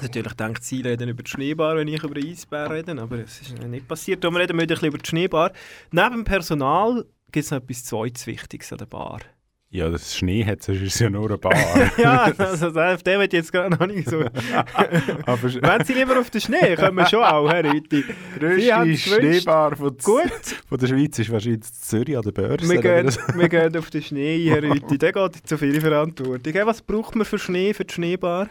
Natürlich 0.02 0.34
denkt 0.34 0.64
sie 0.64 0.82
reden 0.82 1.10
über 1.10 1.24
die 1.24 1.32
Schneebar, 1.32 1.78
wenn 1.78 1.88
ich 1.88 2.04
über 2.04 2.16
den 2.16 2.30
Eisbär 2.30 2.70
rede, 2.70 3.00
aber 3.02 3.20
es 3.20 3.42
ist 3.42 3.58
nicht 3.66 3.88
passiert. 3.88 4.24
Darum 4.24 4.36
reden 4.36 4.58
wir 4.58 4.64
ein 4.64 4.68
bisschen 4.68 4.88
über 4.88 4.98
die 4.98 5.08
Schneebar. 5.08 5.52
Neben 5.92 6.12
dem 6.12 6.24
Personal 6.26 7.06
gibt 7.32 7.46
es 7.46 7.52
noch 7.52 7.60
etwas 7.60 7.86
zweites 7.86 8.28
Wichtiges 8.28 8.72
an 8.72 8.80
der 8.80 8.86
Bar. 8.86 9.22
Ja, 9.76 9.90
das 9.90 10.16
Schnee 10.16 10.46
hat, 10.46 10.64
sonst 10.64 10.82
ist 10.82 10.94
es 10.96 11.00
ja 11.00 11.10
nur 11.10 11.28
eine 11.28 11.38
Bar. 11.38 11.54
ja, 11.98 12.32
also 12.38 12.68
auf 12.68 13.04
den 13.04 13.20
wird 13.20 13.34
jetzt 13.34 13.52
gerade 13.52 13.76
noch 13.76 13.86
nicht 13.88 14.10
so. 14.10 14.22
Aber 15.26 15.44
Wenn 15.44 15.84
Sie 15.84 15.94
lieber 15.94 16.18
auf 16.18 16.30
den 16.30 16.40
Schnee, 16.40 16.76
können 16.76 16.96
wir 16.96 17.06
schon 17.08 17.24
auch, 17.24 17.50
Herr 17.50 17.66
es 17.66 17.84
gewünscht. 18.40 19.08
Schneebar 19.08 19.76
von, 19.76 19.98
Gut, 19.98 20.32
von 20.70 20.78
der 20.78 20.88
Schweiz 20.88 21.20
ist 21.20 21.30
wahrscheinlich 21.30 21.62
in 21.62 21.74
Zürich 21.74 22.16
an 22.16 22.24
der 22.24 22.32
Börse. 22.32 22.70
wir 22.70 22.80
gehen, 22.80 23.10
wir 23.36 23.50
gehen 23.50 23.76
auf 23.76 23.90
den 23.90 24.02
Schnee, 24.02 24.50
Herr 24.50 24.64
Rütti. 24.64 24.98
Der 24.98 25.12
geht 25.12 25.46
zu 25.46 25.58
viel 25.58 25.82
Verantwortung. 25.82 26.54
Hey, 26.54 26.66
Was 26.66 26.82
braucht 26.82 27.16
man 27.16 27.26
für 27.26 27.40
Schnee, 27.40 27.74
für 27.74 27.84
die 27.84 27.94
Schneebar? 27.94 28.50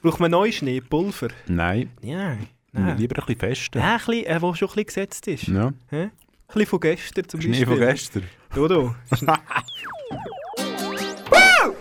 Braucht 0.00 0.20
man 0.20 0.30
neues 0.30 0.54
Schneepulver? 0.56 1.28
Nein. 1.48 1.90
Ja, 2.02 2.36
nein. 2.72 2.98
Lieber 2.98 3.20
ein 3.20 3.26
bisschen 3.26 3.40
fester. 3.40 3.80
Ja, 3.80 3.92
ein 3.92 3.98
bisschen, 3.98 4.26
äh, 4.26 4.40
wo 4.42 4.54
schon 4.54 4.68
ein 4.68 4.74
bisschen 4.74 4.86
gesetzt 4.86 5.26
ist. 5.26 5.48
Ja. 5.48 5.72
ja? 5.90 5.98
Ein 6.02 6.10
bisschen 6.46 6.66
von 6.66 6.80
gestern 6.80 7.28
zum 7.28 7.40
Schnee 7.40 7.64
Beispiel. 7.64 7.66
Schnee 7.66 7.76
von 7.76 7.86
gestern. 7.88 8.22
Dodo. 8.54 8.94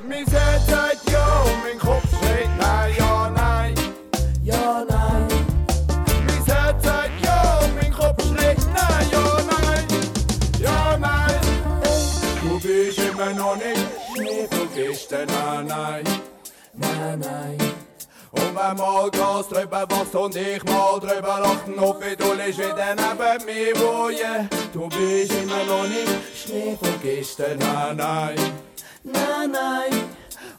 Mein 0.08 0.26
Herz 0.26 0.68
sagt 0.68 1.12
ja 1.12 1.42
und 1.44 1.64
mein 1.64 1.78
Kopf 1.78 2.10
sagt 2.10 2.58
nein, 2.60 2.94
ja, 2.98 3.30
nein. 3.36 3.76
Ja, 4.44 4.86
nein. 4.90 5.28
Mein 6.26 6.46
Herz 6.46 6.84
sagt 6.84 7.12
ja 7.24 7.60
und 7.60 7.76
mein 7.76 7.92
Kopf 7.92 8.24
schreit 8.24 8.58
nein, 8.74 9.08
ja, 9.12 9.38
nein. 9.52 9.86
Ja, 10.60 10.98
nein. 10.98 11.40
Du 12.42 12.60
bist 12.60 12.98
immer 13.00 13.34
noch 13.34 13.56
nicht 13.58 13.80
Schnee 14.16 14.48
von 14.50 14.68
gestern, 14.74 15.28
nein, 15.28 15.68
nein. 15.68 16.04
Nein, 16.74 17.20
nein 17.20 17.77
wenn 18.58 18.78
mal 18.78 19.10
Gras 19.12 19.48
drüber 19.48 19.86
wächst 19.90 20.16
und 20.16 20.36
ich 20.36 20.64
mal 20.64 21.00
drüber 21.00 21.40
lachen, 21.42 21.80
auf 21.80 21.98
wie 22.02 22.16
du 22.16 22.34
liegst 22.34 22.60
wieder 22.60 22.96
neben 22.96 23.46
mir 23.46 23.76
wohnen. 23.80 24.50
Du 24.74 24.88
bist 24.90 25.32
immer 25.34 25.64
noch 25.66 25.88
nicht 25.88 26.08
Schnee 26.36 26.78
von 26.80 27.02
gestern, 27.02 27.58
nein, 27.60 27.98
nein, 27.98 28.36
nein, 29.04 29.52
nein. 29.52 30.04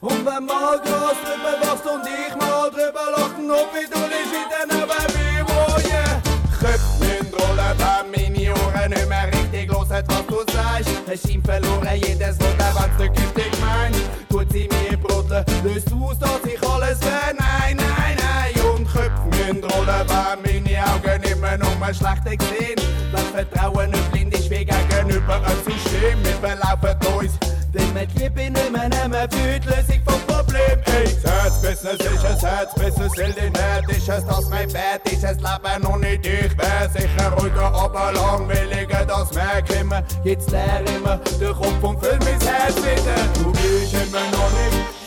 Und 0.00 0.24
wenn 0.24 0.44
mal 0.44 0.78
Gras 0.78 1.16
drüber 1.24 1.54
wächst 1.60 1.86
und 1.86 2.06
ich 2.06 2.36
mal 2.36 2.70
drüber 2.70 3.10
lachen, 3.16 3.50
auf 3.50 3.68
wie 3.74 3.86
du 3.86 4.00
liegst 4.12 4.32
wieder 4.32 4.64
neben 4.68 5.08
mir 5.16 5.44
wohnen. 5.48 6.22
Köpfe 6.60 6.98
müssen 7.00 7.34
rollen, 7.34 7.74
wenn 7.78 8.10
meine 8.10 8.52
Ohren 8.52 8.90
nicht 8.90 9.08
mehr 9.08 9.26
richtig 9.32 9.72
hören, 9.88 10.04
was 10.08 10.26
du 10.26 10.52
sagst. 10.52 10.90
Hast 11.08 11.28
ihm 11.28 11.42
verloren, 11.42 11.88
jedes 11.94 12.38
Wort, 12.40 12.58
wenn's 12.58 12.98
nicht 12.98 13.14
giftig 13.14 13.60
meint. 13.60 13.96
Tut 14.28 14.52
sie 14.52 14.68
mir 14.68 14.96
brodeln, 14.96 15.44
löst 15.64 15.92
aus, 15.92 16.18
dass 16.18 16.44
ich 16.44 16.62
alles 16.68 17.00
wär. 17.00 17.34
Nein, 17.38 17.76
nein, 17.76 18.16
nein. 18.16 18.64
Und 18.74 18.86
Köpfe 18.86 19.24
müssen 19.30 19.64
rollen, 19.64 20.08
wenn 20.08 20.62
meine 20.62 20.84
Augen 20.92 21.22
immer 21.22 21.56
nur 21.56 21.94
schlechter 21.94 22.30
sehen. 22.30 22.80
Wenn 23.12 23.46
Vertrauen 23.46 23.90
nicht 23.90 24.12
blind 24.12 24.34
ist, 24.34 24.50
wie 24.50 24.64
gegenüber 24.64 25.36
einem 25.36 25.58
System. 25.64 26.18
Wir 26.22 26.48
verlaufen 26.48 26.96
uns, 27.16 27.32
denn 27.72 28.08
die 28.08 28.18
Liebe 28.18 28.50
nicht 28.50 28.72
mehr 28.72 28.88
nehmen 28.88 29.28
für 29.30 29.58
die 29.60 29.66
Lösung 29.66 30.02
vom 30.04 30.20
Problem. 30.26 30.78
Ey, 30.84 31.16
das 31.22 31.32
Herzbusiness 31.32 32.00
ist 32.00 32.24
ein 32.24 32.38
Herzbusiness, 32.38 33.16
will 33.16 33.34
die 33.34 33.50
nicht, 33.50 33.87
ist 34.08 34.26
das 34.28 34.48
mein 34.48 34.68
Bett, 34.68 35.12
ist 35.12 35.24
es 35.24 35.36
Leben 35.36 35.86
und 35.86 36.00
nicht 36.00 36.26
ich. 36.26 36.56
Wär 36.56 36.88
sicher 36.88 37.30
ruhiger, 37.38 37.72
aber 37.74 38.12
langweiliger, 38.12 39.04
das 39.04 39.32
merk 39.34 39.68
immer. 39.78 40.02
Jetzt 40.24 40.50
leer 40.50 40.82
immer 40.96 41.20
der 41.40 41.52
Kopf 41.52 41.82
und 41.82 42.02
füll 42.02 42.18
mein 42.20 42.40
Herz 42.40 42.76
wieder. 42.76 43.18
Du 43.34 43.52
bist 43.52 43.94
immer 43.94 44.24
noch 44.32 44.50
nicht 44.52 44.98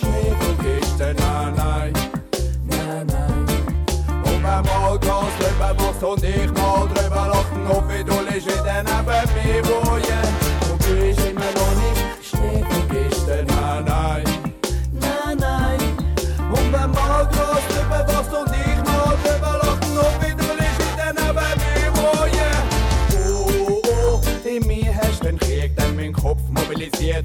gestern, 0.61 1.15
nein, 1.15 1.53
nein, 1.55 1.93
nein, 2.67 3.07
nein. 3.07 3.47
Und 4.23 4.43
wenn 4.43 4.43
mal 4.43 4.99
Gas 4.99 5.33
drüber 5.39 5.73
machst 5.77 6.03
und 6.03 6.23
ich 6.23 6.51
mal 6.53 6.87
drüber 6.93 7.27
lachen, 7.33 7.89
wie 7.89 8.03
du 8.03 8.19
liegst 8.29 8.47
wieder 8.47 8.83
neben 8.83 9.33
mir, 9.33 9.40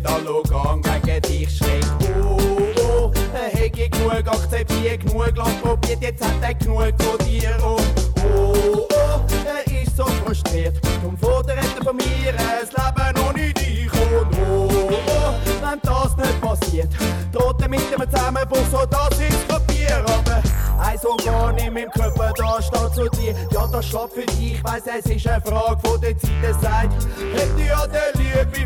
mobilisiert 0.07 0.09
alle 0.09 0.42
Gang 0.49 0.83
gegen 0.83 1.23
dich 1.23 1.57
schräg. 1.57 1.85
Oh, 2.23 2.38
oh, 2.79 3.11
er 3.35 3.53
hat 3.53 3.73
genug 3.73 4.29
akzeptiert, 4.29 5.01
genug 5.01 5.37
lang 5.37 5.61
probiert, 5.62 6.03
jetzt 6.03 6.25
hat 6.25 6.33
er 6.42 6.55
genug 6.55 6.92
von 7.03 7.19
dir. 7.27 7.57
Oh, 7.62 7.77
oh, 8.23 8.87
oh, 8.90 9.21
er 9.45 9.83
ist 9.83 9.97
so 9.97 10.05
frustriert, 10.05 10.75
drum 11.03 11.16
fordert 11.19 11.59
er 11.59 11.85
von 11.85 11.97
mir 11.97 12.07
ein 12.07 12.66
Leben 12.66 13.29
ohne 13.29 13.53
dich. 13.53 13.92
Und 13.92 14.38
oh, 14.49 14.69
oh, 14.71 15.35
wenn 15.62 15.81
das 15.83 16.16
nicht 16.16 16.40
passiert, 16.40 16.88
droht 17.33 17.61
er 17.62 17.69
mit 17.69 17.81
dem 17.92 18.11
Zusammenbruch, 18.11 18.66
so 18.71 18.87
dass 18.87 19.21
ich's 19.21 19.47
kapier. 19.49 20.05
Aber 20.07 20.42
eins 20.81 21.05
Organ 21.05 21.59
in 21.59 21.73
meinem 21.73 21.90
Körper, 21.90 22.33
da 22.37 22.62
steht 22.62 22.95
zu 22.95 23.09
dir, 23.16 23.35
ja, 23.51 23.66
das 23.66 23.87
schlägt 23.87 24.12
für 24.12 24.27
dich, 24.27 24.53
ich 24.55 24.64
weiss, 24.64 24.83
es 24.87 25.07
ist 25.07 25.27
eine 25.27 25.40
Frage 25.40 25.81
von 25.85 26.01
der 26.01 26.16
Zeit, 26.19 26.31
es 26.42 26.61
sagt, 26.61 27.07
hätte 27.35 27.62
ja 27.62 27.87
der 27.87 28.12
Liebe 28.14 28.66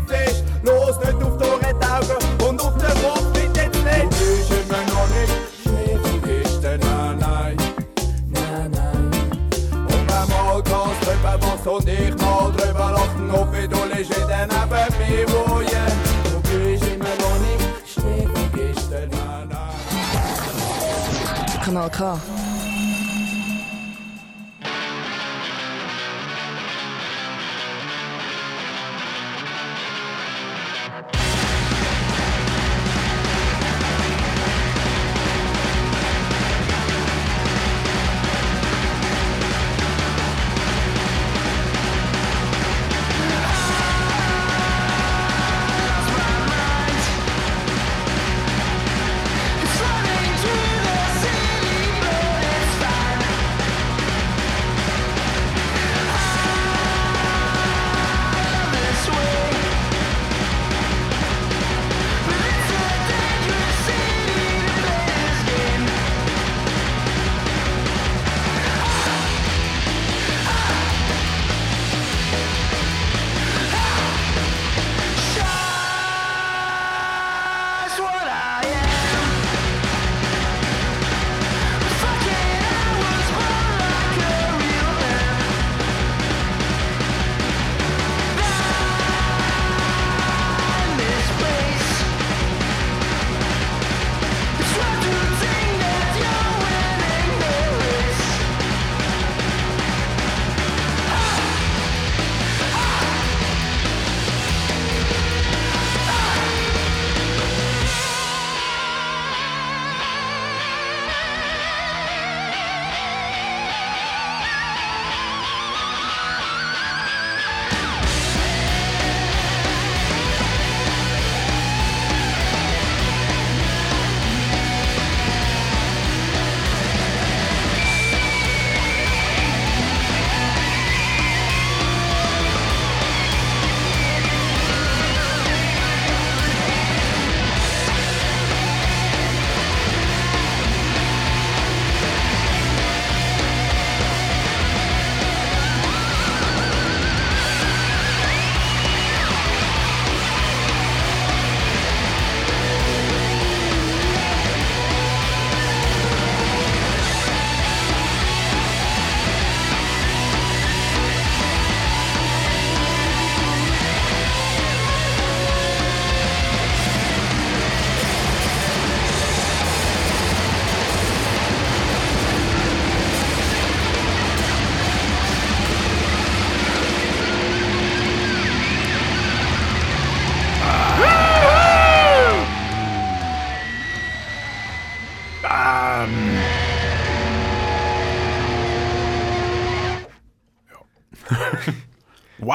Kanal 21.89 21.89
K. 21.89 22.40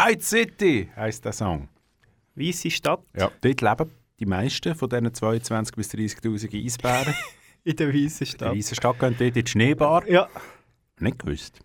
White 0.07 0.23
City 0.23 0.89
heisst 0.95 1.25
der 1.25 1.33
Song. 1.33 1.69
Weisse 2.37 2.71
Stadt 2.71 3.01
Ja, 3.17 3.29
dort 3.41 3.61
leben 3.61 3.91
die 4.21 4.27
meisten 4.27 4.75
von 4.77 4.89
diesen 4.89 5.09
22.000 5.09 5.75
bis 5.75 5.91
30.000 5.91 6.65
Eisbären. 6.65 7.15
in 7.65 7.75
der 7.77 7.89
Weißen 7.93 8.19
Die 8.21 8.27
Stadt. 8.27 8.57
Weisse 8.57 8.75
Stadt 8.77 8.99
gehen 9.01 9.17
dort 9.19 9.37
in 9.37 9.45
die 9.45 9.51
Schneebar. 9.51 10.09
Ja. 10.09 10.29
Nicht 11.01 11.19
gewusst. 11.19 11.59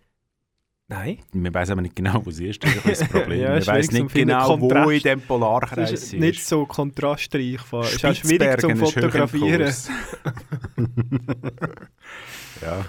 Nein. 0.88 1.18
Wir 1.32 1.54
wissen 1.54 1.72
aber 1.72 1.82
nicht 1.82 1.94
genau, 1.94 2.20
wo 2.26 2.30
sie 2.32 2.48
ist. 2.48 2.64
Das 2.64 2.74
ist 2.74 3.02
das 3.02 3.08
Problem. 3.08 3.40
Ja, 3.40 3.54
Wir 3.64 3.74
wissen 3.76 3.94
nicht 3.94 4.12
genau, 4.12 4.60
wo 4.60 4.68
Kontrast. 4.68 4.90
in 4.90 5.02
dem 5.02 5.20
Polarkreis 5.20 5.92
ist 5.92 6.08
sie 6.10 6.18
nicht 6.18 6.40
ist. 6.40 6.48
so 6.48 6.66
kontrastreich. 6.66 7.60
Es 7.72 7.94
ist 7.94 8.04
auch 8.04 8.14
schwierig 8.14 8.60
zum 8.60 8.76
Fotografieren. 8.76 9.72
Ja. 12.60 12.84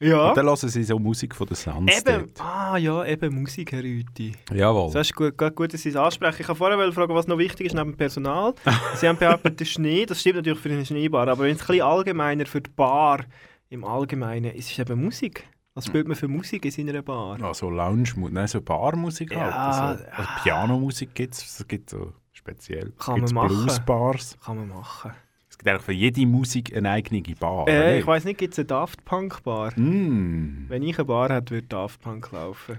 Ja. 0.00 0.28
Und 0.28 0.36
dann 0.36 0.46
hören 0.46 0.56
sie 0.56 0.82
so 0.82 0.98
Musik 0.98 1.34
von 1.34 1.46
den 1.46 1.54
Suns 1.54 1.98
Eben, 1.98 2.30
ah 2.38 2.76
ja, 2.76 3.04
eben 3.04 3.40
Musik, 3.40 3.72
Herr 3.72 3.82
Rüti. 3.82 4.32
Jawohl. 4.52 4.92
Das 4.92 5.08
ist 5.08 5.14
gut, 5.14 5.38
gut, 5.38 5.54
gut, 5.54 5.72
dass 5.72 5.82
Sie 5.82 5.90
es 5.90 5.96
ansprechen. 5.96 6.42
Ich 6.42 6.48
wollte 6.48 6.58
vorher 6.58 6.92
fragen, 6.92 7.14
was 7.14 7.26
noch 7.26 7.38
wichtig 7.38 7.66
ist 7.66 7.74
neben 7.74 7.92
dem 7.92 7.96
Personal. 7.96 8.54
Sie 8.96 9.08
haben 9.08 9.18
behauptet, 9.18 9.60
der 9.60 9.64
Schnee, 9.64 10.04
das 10.04 10.20
stimmt 10.20 10.36
natürlich 10.36 10.58
für 10.58 10.70
eine 10.70 10.84
Schneebar, 10.84 11.28
aber 11.28 11.44
wenn 11.44 11.54
es 11.54 11.62
ein 11.62 11.66
bisschen 11.66 11.82
allgemeiner 11.82 12.46
für 12.46 12.60
die 12.60 12.70
Bar 12.70 13.24
im 13.70 13.84
Allgemeinen 13.84 14.52
ist, 14.52 14.70
ist 14.70 14.72
es 14.72 14.78
eben 14.80 15.02
Musik. 15.02 15.44
Was 15.74 15.86
spielt 15.86 16.06
man 16.06 16.16
für 16.16 16.28
Musik 16.28 16.64
in 16.64 16.70
seiner 16.70 17.02
Bar? 17.02 17.38
Ja, 17.40 17.52
so 17.52 17.68
Lounge-Musik, 17.68 18.32
nein, 18.32 18.46
so 18.46 18.60
Barmusik 18.60 19.32
Ja, 19.32 19.40
halt. 19.40 19.54
Also, 19.54 20.04
also 20.10 20.30
Pianomusik 20.42 21.14
gibt 21.14 21.34
es, 21.34 21.60
es 21.60 21.66
gibt 21.66 21.90
so 21.90 22.12
speziell. 22.32 22.92
Kann 22.98 23.16
Gibt's 23.16 23.32
man 23.32 23.46
machen. 23.46 23.64
Bluesbars. 23.64 24.38
Kann 24.44 24.56
man 24.58 24.68
machen. 24.68 25.12
Es 25.54 25.58
gibt 25.58 25.68
eigentlich 25.68 25.82
für 25.82 25.92
jede 25.92 26.26
Musik 26.26 26.76
eine 26.76 26.90
eigene 26.90 27.22
Bar. 27.38 27.68
Äh, 27.68 28.00
ich 28.00 28.06
weiß 28.08 28.24
nicht, 28.24 28.38
gibt 28.38 28.54
es 28.54 28.58
eine 28.58 28.66
Daft 28.66 29.04
Punk 29.04 29.44
Bar? 29.44 29.70
Mm, 29.78 30.64
Wenn 30.66 30.82
ich 30.82 30.98
eine 30.98 31.04
Bar 31.04 31.32
hätte, 31.32 31.54
würde 31.54 31.68
Daft 31.68 32.00
Punk 32.00 32.32
laufen. 32.32 32.76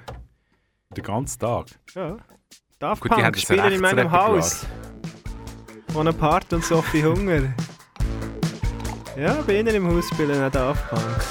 den 0.90 1.02
ganzen 1.02 1.40
Tag. 1.40 1.68
Ja. 1.94 2.18
Daft 2.78 3.02
Gut, 3.02 3.12
Punk 3.12 3.38
spielen 3.38 3.72
in 3.72 3.80
meinem. 3.80 4.12
Haus. 4.12 4.68
Bonaparte 5.94 6.58
und 6.58 6.66
Sophie 6.66 7.02
Hunger. 7.06 7.54
Ja, 9.18 9.42
bei 9.48 9.58
ihnen 9.62 9.74
im 9.74 9.88
Haus 9.88 10.10
spielen 10.10 10.44
auch 10.44 10.52
Daft 10.52 10.90
Punk. 10.90 11.24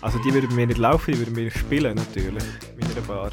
Also 0.00 0.18
die 0.24 0.34
würden 0.34 0.52
mir 0.56 0.66
nicht 0.66 0.78
laufen, 0.78 1.12
die 1.12 1.18
würden 1.20 1.32
mir 1.36 1.48
spielen 1.52 1.94
natürlich. 1.94 2.42
In 2.76 2.88
meiner 2.88 3.06
Bar. 3.06 3.30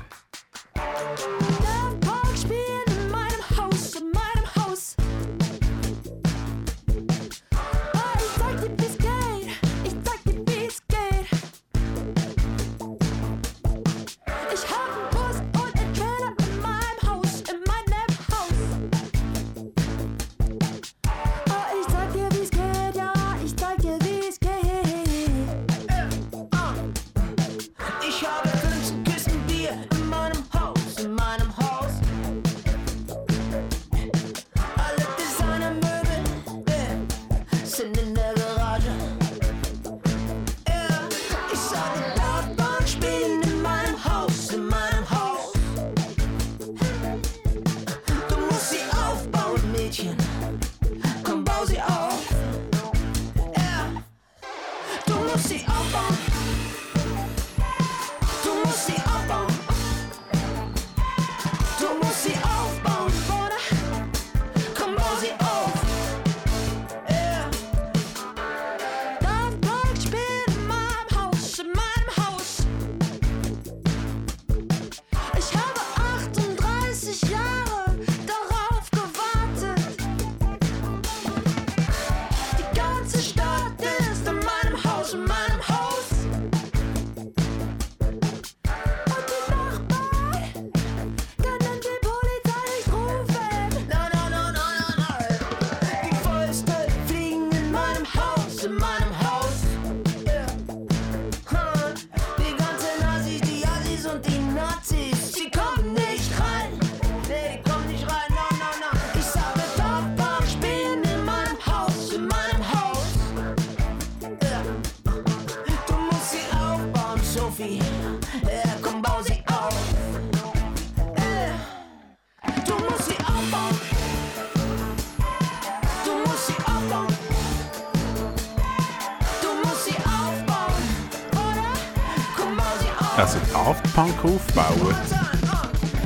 Punk 134.02 134.26
aufbauen, 134.26 134.96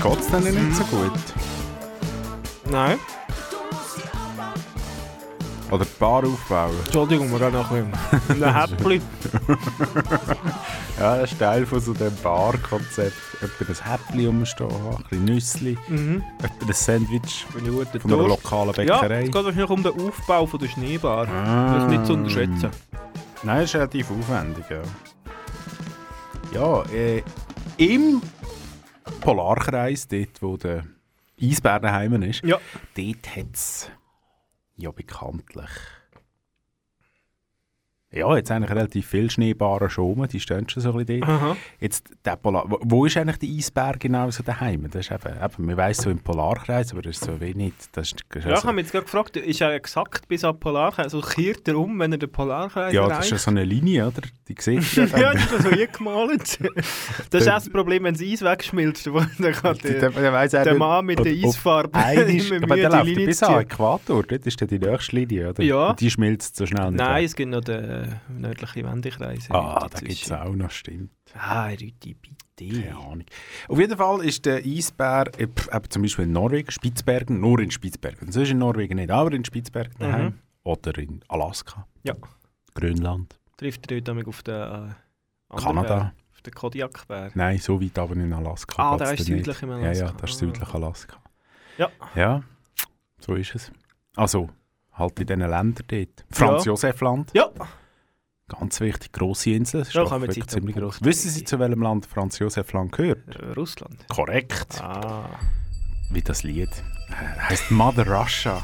geht 0.04 0.20
es 0.20 0.28
denen 0.28 0.68
nicht 0.68 0.76
so 0.76 0.84
gut? 0.84 1.12
Nein. 2.70 2.98
Oder 5.72 5.86
die 5.86 5.92
Bar 5.98 6.26
aufbauen? 6.26 6.76
Entschuldigung, 6.84 7.32
wir 7.32 7.40
gehen 7.40 7.54
noch 7.54 7.72
ein 7.72 7.92
bisschen. 8.28 8.44
Ein 8.44 8.54
Häppchen. 8.56 9.02
Ja, 11.00 11.18
das 11.18 11.32
ist 11.34 11.40
Teil 11.40 11.66
von 11.66 11.80
so 11.82 11.94
dem 11.94 12.14
Bar-Konzept. 12.24 13.14
Etwa 13.42 13.66
ein 13.70 13.92
Häppchen 13.92 14.26
rumstehen 14.28 14.72
haben, 14.72 14.96
ein 14.98 15.04
bisschen 15.10 15.26
Nüssli, 15.26 15.78
Mhm. 15.88 16.24
etwa 16.44 16.66
ein 16.68 16.74
Sandwich 16.74 17.46
von 17.50 17.62
einer 18.14 18.28
lokalen 18.28 18.74
Ja, 18.86 19.00
Bäckerei. 19.00 19.20
es 19.24 19.26
geht 19.32 19.36
wahrscheinlich 19.36 19.70
um 19.70 19.84
den 19.84 19.94
Aufbau 20.08 20.46
von 20.46 20.60
der 20.60 20.68
Schneebar. 20.68 21.28
Ah. 21.30 21.74
Das 21.76 21.84
ist 21.84 21.90
nicht 21.92 22.06
zu 22.08 22.14
unterschätzen. 22.14 22.70
Nein, 23.44 23.58
das 23.62 23.66
ist 23.70 23.76
relativ 23.76 24.08
aufwendig, 24.12 24.66
ja. 24.70 24.82
Ja, 26.54 26.84
äh, 26.94 27.22
im 27.78 28.22
Polarkreis, 29.22 30.08
dort 30.08 30.42
wo 30.42 30.58
der 30.58 30.86
Eisbär 31.42 31.80
daheim 31.80 32.22
ist, 32.24 32.44
Ja. 32.44 32.60
dort 32.96 33.36
hat 33.36 33.54
es 33.54 33.92
ja 34.78 34.92
bekanntlich 34.92 35.70
ja, 38.16 38.36
jetzt 38.38 38.50
eigentlich 38.52 38.72
relativ 38.72 39.06
viel 39.08 39.30
Schneebaren 39.30 39.90
schon, 39.90 40.28
die 40.28 40.40
stehen 40.40 40.68
schon 40.70 40.82
so 40.82 40.94
ein 40.94 41.06
bisschen 41.06 41.22
dort. 41.22 41.30
Aha. 41.30 41.58
Jetzt, 41.80 42.10
der 42.24 42.36
Polar, 42.38 42.66
wo, 42.68 42.80
wo 42.84 43.06
ist 43.06 43.18
eigentlich 43.18 43.38
der 43.38 43.50
Eisbär 43.50 43.96
genau 44.00 44.30
so 44.32 44.42
daheim? 44.44 44.88
Das 44.90 45.06
ist 45.06 45.12
eben, 45.12 45.36
eben, 45.44 45.66
man 45.66 45.78
weiss 45.78 45.98
so 45.98 46.10
im 46.10 46.20
Polarkreis, 46.20 46.92
aber 46.94 47.02
das 47.02 47.18
ist 47.18 47.26
so 47.26 47.40
wenig. 47.40 47.74
Das 47.92 48.08
ist, 48.08 48.22
das 48.30 48.38
ist 48.40 48.46
Ja, 48.46 48.50
ich 48.52 48.56
also- 48.56 48.64
habe 48.68 48.76
mich 48.76 48.84
jetzt 48.86 48.92
gerade 48.94 49.06
gefragt, 49.06 49.38
ist 49.38 49.62
er 49.62 49.74
exakt 49.74 50.28
bis 50.28 50.44
am 50.44 50.60
Polarkreis? 50.60 51.14
Also 51.14 51.22
kehrt 51.22 51.68
er 51.68 51.78
um, 51.78 52.00
wenn 52.00 52.12
er 52.12 52.18
den 52.18 52.32
Polarkreis 52.32 52.94
ja, 52.94 53.02
erreicht? 53.04 53.20
das 53.20 53.26
ist 53.28 53.32
ja 53.32 53.38
so 53.38 53.52
eine 53.52 53.64
Linie, 53.66 54.08
oder? 54.08 54.22
Die 54.48 54.56
sieht 54.60 54.98
man 55.12 55.22
ja, 55.22 55.34
das 55.34 55.52
ist 55.52 55.62
so 55.64 55.70
eingemalt. 55.70 56.60
Das 57.30 57.42
ist 57.42 57.48
auch 57.50 57.56
das 57.56 57.70
Problem, 57.70 58.04
wenn 58.04 58.14
das 58.14 58.24
Eis 58.24 58.42
wegschmilzt. 58.42 59.08
Dann 59.08 59.52
kann 59.54 59.78
der, 59.84 60.10
Der- 60.10 60.64
der 60.64 60.76
Mann 60.76 61.06
mit 61.06 61.20
der 61.20 61.34
Eisfarbe 61.34 62.00
ist- 62.28 62.52
immer 62.52 62.64
aber 62.64 62.76
der 62.76 62.90
läuft 62.90 63.06
Linie 63.06 63.26
bis 63.28 63.44
an. 63.44 63.62
Äquator, 63.62 64.24
dort 64.24 64.46
ist 64.46 64.62
dann 64.62 64.68
die 64.68 64.80
nächste 64.80 65.16
Linie, 65.16 65.50
oder? 65.50 65.64
Ja. 65.64 65.90
Und 65.90 66.00
die 66.00 66.10
schmilzt 66.10 66.56
so 66.56 66.66
schnell 66.66 66.92
nicht 66.92 67.00
Nein, 67.00 67.16
weg. 67.22 67.26
es 67.26 67.36
gibt 67.36 67.52
noch 67.52 67.62
den 67.62 68.05
nördlichen 68.30 68.84
Wendekreis. 68.86 69.50
Ah, 69.52 69.88
da 69.92 70.00
gibt 70.00 70.12
es 70.24 70.32
auch 70.32 70.54
noch, 70.54 70.72
stimmt. 70.72 71.12
Ah, 71.38 71.68
Rüti, 71.68 72.14
bitte. 72.16 72.36
Keine 72.82 72.96
Ahnung. 72.98 73.26
Auf 73.68 73.80
jeden 73.80 73.98
Fall 73.98 74.24
ist 74.26 74.46
der 74.46 74.58
Eisbär 74.66 75.30
äh, 75.38 75.44
eben 75.44 75.90
zum 75.90 76.02
Beispiel 76.02 76.26
in 76.26 76.32
Norwegen, 76.32 76.72
Spitzbergen, 76.72 77.40
nur 77.40 77.60
in 77.60 77.72
Spitzbergen. 77.72 78.32
Sonst 78.32 78.50
in 78.52 78.58
Norwegen 78.60 78.96
nicht, 78.96 79.12
aber 79.12 79.32
in 79.34 79.44
Spitzbergen 79.44 79.94
daheim. 80.00 80.26
Mhm. 80.26 80.40
Oder 80.64 80.98
in 80.98 81.20
Alaska, 81.28 81.86
Ja. 82.04 82.16
Grönland, 82.74 83.40
Trifft 83.58 83.90
er 83.92 83.96
heute 83.98 84.04
damit 84.04 84.28
auf 84.28 84.44
den 84.44 84.54
äh, 84.56 84.58
anderen 84.58 84.96
Kanada. 85.50 86.14
Auf 86.34 86.42
den 86.42 86.54
Kodiakbär. 86.54 87.32
Nein, 87.36 87.58
so 87.60 87.82
weit 87.82 87.98
aber 88.00 88.16
in 88.16 88.34
Alaska. 88.34 88.82
Ah, 88.94 88.98
der 88.98 89.14
ist 89.14 89.26
südlich 89.26 89.62
im 89.62 89.70
Ja, 89.70 89.78
ja, 89.80 89.88
Alaska. 89.88 90.18
das 90.22 90.30
ist 90.32 90.40
südlich 90.40 90.74
Alaska. 90.74 91.18
Ja. 91.78 91.90
Ja, 92.16 92.44
so 93.20 93.36
ist 93.36 93.56
es. 93.56 93.72
Also, 94.16 94.50
halt 94.94 95.20
in 95.20 95.28
diesen 95.28 95.40
Ländern 95.42 95.76
dort. 95.88 96.26
Franz-Josef-Land. 96.32 97.32
Ja. 97.34 97.50
Ganz 98.48 98.80
wichtig, 98.80 99.12
grosse 99.12 99.52
Insel. 99.52 99.80
Das 99.82 99.88
ist 99.88 99.96
Ja, 99.96 100.22
wirklich 100.22 100.46
ziemlich 100.48 100.76
groß. 100.76 101.00
Wissen 101.04 101.32
Sie, 101.32 101.44
zu 101.44 101.58
welchem 101.58 101.82
Land 101.82 102.06
Franz-Josef-Land 102.06 102.92
gehört? 102.92 103.20
Äh, 103.36 103.54
Russland. 103.54 104.06
Korrekt. 104.08 104.80
Ah. 104.82 105.30
Wie 106.12 106.22
das 106.22 106.44
Lied. 106.44 106.70
Äh, 107.10 107.40
heißt 107.50 107.72
Mother 107.72 108.06
Russia. 108.08 108.64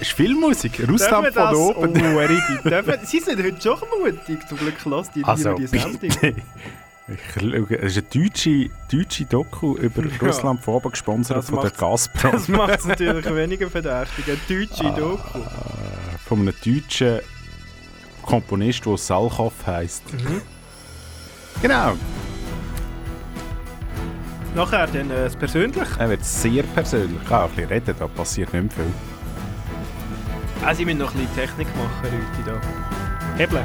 Ist 0.00 0.10
Filmmusik. 0.10 0.88
Russland 0.88 1.26
von 1.28 1.34
das? 1.34 1.54
oben. 1.56 1.90
Oh. 1.90 2.68
Dürfen 2.68 2.98
Sie 3.04 3.20
sind 3.20 3.40
heute 3.42 3.60
schon 3.62 3.78
mutig. 4.02 4.48
Zum 4.48 4.58
Glück 4.58 4.84
lasst 4.84 5.14
die 5.14 5.22
Also, 5.24 5.54
die 5.54 5.68
Sendung. 5.68 6.00
Ich 6.02 7.20
schaue, 7.40 7.78
es 7.78 7.96
ist 7.96 8.14
eine 8.16 8.24
deutsche, 8.24 8.70
deutsche 8.90 9.24
Doku 9.26 9.76
über 9.76 10.02
Ja. 10.04 10.10
Russland 10.20 10.60
von 10.64 10.74
oben 10.74 10.90
gesponsert 10.90 11.36
Das 11.38 11.48
von 11.48 11.60
der 11.60 11.70
Gazprom. 11.70 12.32
Das 12.32 12.48
macht 12.48 12.80
es 12.80 12.84
natürlich 12.86 13.24
weniger 13.32 13.70
verdächtig. 13.70 14.24
Eine 14.26 14.38
deutsche 14.66 14.84
Ah. 14.84 14.90
Doku. 14.98 15.38
von 16.26 16.40
einem 16.40 16.54
deutschen 16.64 17.20
Komponist, 18.26 18.84
der 18.84 18.96
Salchow 18.98 19.52
heisst. 19.66 20.12
Mhm. 20.12 20.42
Genau. 21.62 21.94
Nachher 24.54 24.86
dann 24.86 25.10
äh, 25.10 25.24
das 25.24 25.36
Persönliche. 25.36 25.86
Er 25.98 26.10
wird 26.10 26.24
sehr 26.24 26.62
persönlich. 26.62 27.18
Ich 27.22 27.28
kann 27.28 27.42
auch 27.42 27.48
ein 27.48 27.54
bisschen 27.56 27.68
reden, 27.68 27.94
da 27.98 28.06
passiert 28.08 28.52
nicht 28.52 28.76
mehr 28.76 28.86
viel. 28.86 28.94
Also, 30.66 30.80
ich 30.82 30.86
muss 30.86 30.96
noch 30.96 31.14
ein 31.14 31.20
bisschen 31.20 31.34
Technik 31.36 31.68
machen 31.76 31.90
heute 32.02 32.50
da. 32.50 33.38
Hebeln. 33.38 33.64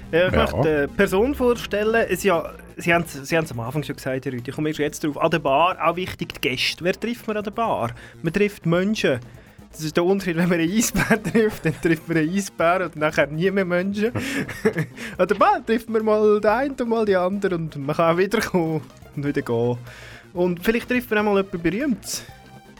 Äh, 0.11 0.27
Ich 0.27 0.33
Ja. 0.33 0.39
möchte 0.41 0.57
eine 0.57 0.87
Person 0.87 1.35
vorstellen. 1.35 2.05
Es 2.09 2.23
ja, 2.23 2.51
Sie 2.77 2.93
haben 2.93 3.03
es 3.03 3.13
Sie 3.29 3.37
haben's 3.37 3.51
am 3.51 3.59
Anfang 3.59 3.83
schon 3.83 3.95
gesagt, 3.95 4.25
Herr 4.25 4.33
Rüthi. 4.33 4.49
Ich 4.49 4.55
komme 4.55 4.69
erst 4.69 4.79
jetzt 4.79 5.03
drauf. 5.03 5.17
An 5.21 5.31
der 5.31 5.39
Bar 5.39 5.77
auch 5.83 5.95
wichtig 5.95 6.33
die 6.33 6.41
Gäste. 6.49 6.83
Wer 6.83 6.93
trifft 6.99 7.27
man 7.27 7.37
an 7.37 7.43
der 7.43 7.51
Bar? 7.51 7.91
Man 8.21 8.33
trifft 8.33 8.65
Menschen. 8.65 9.19
Das 9.71 9.81
ist 9.81 9.95
der 9.95 10.03
Unterschied, 10.03 10.35
wenn 10.35 10.49
man 10.49 10.59
einen 10.59 10.69
Eisbär 10.69 11.23
trifft, 11.31 11.65
dann 11.65 11.73
trifft 11.81 12.05
man 12.09 12.17
einen 12.17 12.29
Eisbär 12.35 12.81
und 12.85 12.95
nachher 12.97 13.27
nie 13.27 13.49
mehr 13.51 13.63
Menschen. 13.63 14.11
an 15.17 15.27
der 15.27 15.35
Bar 15.35 15.65
trifft 15.65 15.89
man 15.89 16.03
mal 16.03 16.41
den 16.41 16.51
einen 16.51 16.75
und 16.75 16.89
mal 16.89 17.05
die 17.05 17.15
anderen 17.15 17.53
und 17.63 17.77
man 17.77 17.95
kann 17.95 18.13
auch 18.13 18.17
wiederkommen 18.17 18.81
und 19.15 19.25
wieder 19.25 19.41
gehen. 19.41 19.77
Und 20.33 20.61
vielleicht 20.61 20.89
trifft 20.89 21.09
man 21.09 21.19
auch 21.19 21.23
mal 21.23 21.37
jemanden 21.37 21.61
Berühmtes. 21.61 22.23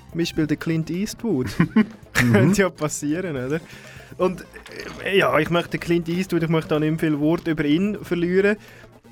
Zum 0.10 0.18
Beispiel 0.20 0.48
den 0.48 0.60
Clint 0.60 0.90
Eastwood. 0.90 1.48
Könnte 2.14 2.62
ja 2.62 2.70
passieren, 2.70 3.38
oder? 3.38 3.62
Und 4.22 4.46
äh, 5.04 5.18
ja, 5.18 5.40
ich 5.40 5.50
möchte 5.50 5.80
Clint 5.80 6.08
Eastwood, 6.08 6.44
ich 6.44 6.50
möchte 6.50 6.76
auch 6.76 6.80
nicht 6.80 7.00
viel 7.00 7.20
Wort 7.20 7.48
über 7.48 7.66
ihn 7.66 7.98
verlieren. 8.04 8.56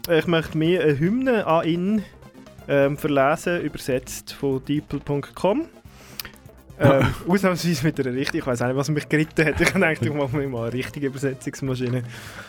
Ich 0.07 0.27
möchte 0.27 0.55
mir 0.55 0.83
eine 0.83 0.99
Hymne 0.99 1.47
an 1.47 1.65
ihn 1.67 2.05
ähm, 2.67 2.95
verlesen, 2.95 3.59
übersetzt 3.61 4.33
von 4.33 4.63
deeple.com. 4.63 5.65
Ähm, 6.79 7.07
ausnahmsweise 7.27 7.87
mit 7.87 7.99
einer 7.99 8.13
richtigen, 8.13 8.37
ich 8.37 8.45
weiß 8.45 8.59
nicht, 8.61 8.75
was 8.75 8.89
mich 8.89 9.09
geritten 9.09 9.47
hat. 9.47 9.59
Ich 9.59 9.71
dachte, 9.71 10.05
ich 10.05 10.13
mache 10.13 10.37
mir 10.37 10.47
mal 10.47 10.65
eine 10.65 10.73
richtige 10.73 11.07
Übersetzungsmaschine. 11.07 12.03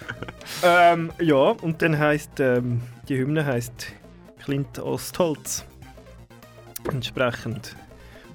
ähm, 0.63 1.13
ja, 1.19 1.37
und 1.37 1.81
dann 1.81 1.99
heißt 1.99 2.41
ähm, 2.41 2.83
die 3.09 3.17
Hymne 3.17 3.47
heißt 3.47 3.87
Clint 4.45 4.79
Ostholz. 4.79 5.65
Entsprechend. 6.93 7.75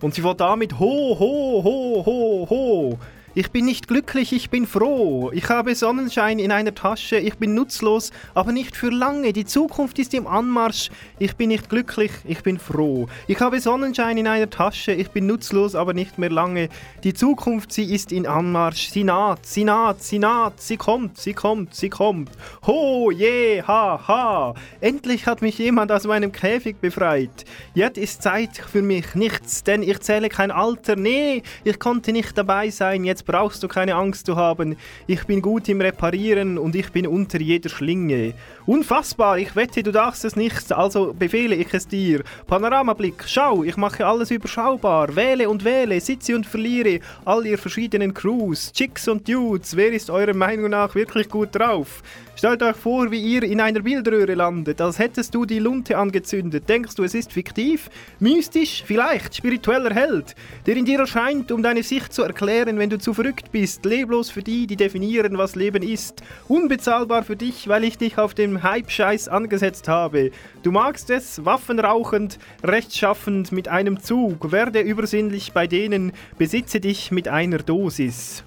Und 0.02 0.16
sie 0.16 0.24
war 0.24 0.34
damit 0.34 0.80
ho, 0.80 1.16
ho, 1.20 1.64
ho, 1.64 2.04
ho, 2.04 2.48
ho. 2.50 3.00
Ich 3.38 3.52
bin 3.52 3.66
nicht 3.66 3.90
glücklich, 3.90 4.32
ich 4.32 4.50
bin 4.50 4.66
froh. 4.66 5.30
Ich 5.34 5.50
habe 5.50 5.76
Sonnenschein 5.76 6.40
in 6.40 6.54
einer 6.54 6.74
Tasche, 6.74 7.18
ich 7.18 7.38
bin 7.38 7.54
nutzlos, 7.54 8.12
aber 8.34 8.54
nicht 8.54 8.78
für 8.78 8.90
lange. 8.90 9.34
Die 9.34 9.44
Zukunft 9.44 10.00
ist 10.00 10.14
im 10.14 10.26
Anmarsch. 10.26 10.90
Ich 11.20 11.36
bin 11.36 11.50
nicht 11.50 11.70
glücklich, 11.70 12.12
ich 12.24 12.44
bin 12.44 12.58
froh. 12.58 13.08
Ich 13.28 13.42
habe 13.42 13.60
Sonnenschein 13.60 14.18
in 14.18 14.28
einer 14.28 14.50
Tasche, 14.50 14.94
ich 14.94 15.12
bin 15.12 15.28
nutzlos, 15.28 15.76
aber 15.76 15.94
nicht 15.94 16.18
mehr 16.18 16.30
lange. 16.30 16.70
Die 17.04 17.14
Zukunft, 17.14 17.74
sie 17.74 17.94
ist 17.94 18.14
in 18.14 18.26
Anmarsch. 18.26 18.88
Sie 18.88 19.04
naht, 19.04 19.46
sie 19.46 19.66
naht, 19.66 20.02
sie 20.02 20.20
naht, 20.20 20.62
sie 20.62 20.78
kommt, 20.78 21.18
sie 21.18 21.34
kommt, 21.34 21.76
sie 21.76 21.90
kommt. 21.90 22.32
Ho, 22.66 23.12
je, 23.12 23.62
ha, 23.64 24.00
ha. 24.08 24.54
Endlich 24.80 25.28
hat 25.28 25.42
mich 25.42 25.58
jemand 25.58 25.92
aus 25.92 26.06
meinem 26.06 26.32
Käfig 26.32 26.78
befreit. 26.78 27.44
Jetzt 27.74 27.98
ist 27.98 28.24
Zeit 28.24 28.56
für 28.56 28.82
mich 28.82 29.14
nichts, 29.14 29.62
denn 29.62 29.84
ich 29.84 30.00
zähle 30.00 30.30
kein 30.30 30.52
Alter. 30.52 30.96
Nee, 30.96 31.44
ich 31.66 31.80
konnte 31.80 32.14
nicht 32.14 32.38
dabei 32.38 32.70
sein. 32.70 33.04
Jetzt 33.04 33.25
brauchst 33.26 33.64
du 33.64 33.68
keine 33.68 33.96
Angst 33.96 34.26
zu 34.26 34.36
haben. 34.36 34.76
Ich 35.08 35.26
bin 35.26 35.42
gut 35.42 35.68
im 35.70 35.82
Reparieren 35.82 36.58
und 36.58 36.76
ich 36.76 36.92
bin 36.92 37.08
unter 37.08 37.40
jeder 37.40 37.70
Schlinge. 37.70 38.34
Unfassbar, 38.66 39.38
ich 39.38 39.56
wette, 39.56 39.84
du 39.84 39.92
darfst 39.92 40.26
es 40.26 40.36
nicht, 40.36 40.72
also 40.72 41.14
befehle 41.18 41.56
ich 41.56 41.74
es 41.74 41.88
dir. 41.88 42.24
Panoramablick, 42.48 43.24
schau, 43.28 43.64
ich 43.64 43.78
mache 43.78 44.06
alles 44.06 44.32
überschaubar. 44.32 45.16
Wähle 45.16 45.50
und 45.50 45.64
wähle, 45.64 46.00
sitze 46.00 46.36
und 46.36 46.46
verliere 46.46 47.00
all 47.26 47.46
ihr 47.46 47.58
verschiedenen 47.58 48.14
Crews, 48.14 48.72
Chicks 48.72 49.08
und 49.08 49.28
Dudes. 49.28 49.76
Wer 49.76 49.92
ist 49.92 50.10
eurer 50.10 50.34
Meinung 50.34 50.70
nach 50.70 50.96
wirklich 50.96 51.30
gut 51.30 51.50
drauf? 51.52 52.02
Stellt 52.38 52.62
euch 52.64 52.76
vor, 52.76 53.12
wie 53.12 53.22
ihr 53.22 53.44
in 53.44 53.62
einer 53.62 53.80
Bildröhre 53.80 54.34
landet, 54.34 54.82
als 54.82 55.00
hättest 55.00 55.34
du 55.34 55.46
die 55.46 55.60
Lunte 55.60 55.98
angezündet. 55.98 56.68
Denkst 56.68 56.96
du, 56.96 57.06
es 57.06 57.16
ist 57.16 57.32
fiktiv? 57.32 57.90
Mystisch? 58.20 58.84
Vielleicht? 58.86 59.38
Spiritueller 59.38 59.96
Held, 59.96 60.36
der 60.66 60.76
in 60.76 60.84
dir 60.84 61.00
erscheint, 61.00 61.50
um 61.54 61.64
deine 61.64 61.82
Sicht 61.82 62.12
zu 62.12 62.24
erklären, 62.24 62.78
wenn 62.78 62.90
du 62.90 62.98
zu 62.98 63.14
verrückt 63.14 63.54
bist. 63.54 63.86
Leblos 63.86 64.30
für 64.30 64.44
die, 64.44 64.68
die 64.68 64.76
definieren, 64.76 65.38
was 65.38 65.56
Leben 65.56 65.82
ist. 65.82 66.24
Unbezahlbar 66.50 67.24
für 67.24 67.38
dich, 67.38 67.70
weil 67.70 67.86
ich 67.86 67.98
dich 67.98 68.18
auf 68.18 68.34
dem 68.34 68.64
Hype-Scheiß 68.64 69.30
angesetzt 69.30 69.88
habe. 69.88 70.32
Du 70.62 70.74
magst 70.74 71.10
es, 71.12 71.46
waffenrauchend, 71.46 72.38
rechtschaffend 72.66 73.54
mit 73.54 73.70
einem 73.70 74.02
Zug. 74.02 74.52
Werde 74.52 74.82
übersinnlich 74.82 75.54
bei 75.54 75.68
denen, 75.68 76.12
besitze 76.38 76.82
dich 76.82 77.12
mit 77.12 77.30
einer 77.30 77.60
Dosis. 77.60 78.44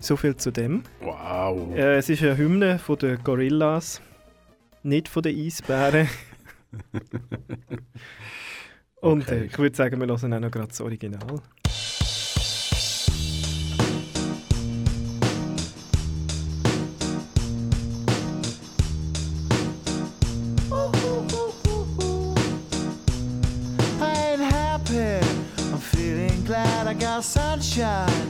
So 0.00 0.16
viel 0.16 0.34
zu 0.36 0.50
dem. 0.50 0.82
Wow. 1.00 1.74
Äh, 1.76 1.96
es 1.96 2.08
ist 2.08 2.22
eine 2.22 2.36
Hymne 2.36 2.78
von 2.78 2.96
den 2.98 3.22
Gorillas, 3.22 4.00
nicht 4.82 5.08
von 5.08 5.22
den 5.22 5.38
Eisbären. 5.46 6.08
Und 9.00 9.28
äh, 9.28 9.34
Okay. 9.34 9.44
ich 9.50 9.58
würde 9.58 9.76
sagen, 9.76 10.00
wir 10.00 10.06
hören 10.06 10.32
auch 10.34 10.40
noch 10.40 10.50
gerade 10.50 10.68
das 10.68 10.80
Original. 10.80 11.20
I 24.00 24.12
ain't 24.32 24.40
happy. 24.40 25.20
I'm 25.72 25.78
feeling 25.78 26.42
glad 26.44 26.86
I 26.86 26.94
got 26.94 27.24
sunshine 27.24 28.29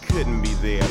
couldn't 0.11 0.41
be 0.41 0.53
there. 0.55 0.90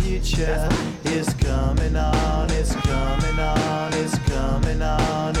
future 0.23 0.69
is 1.05 1.33
coming 1.35 1.95
on. 1.95 2.49
It's 2.51 2.75
coming 2.75 3.39
on. 3.39 3.93
It's 3.93 4.17
coming 4.29 4.81
on. 4.81 5.40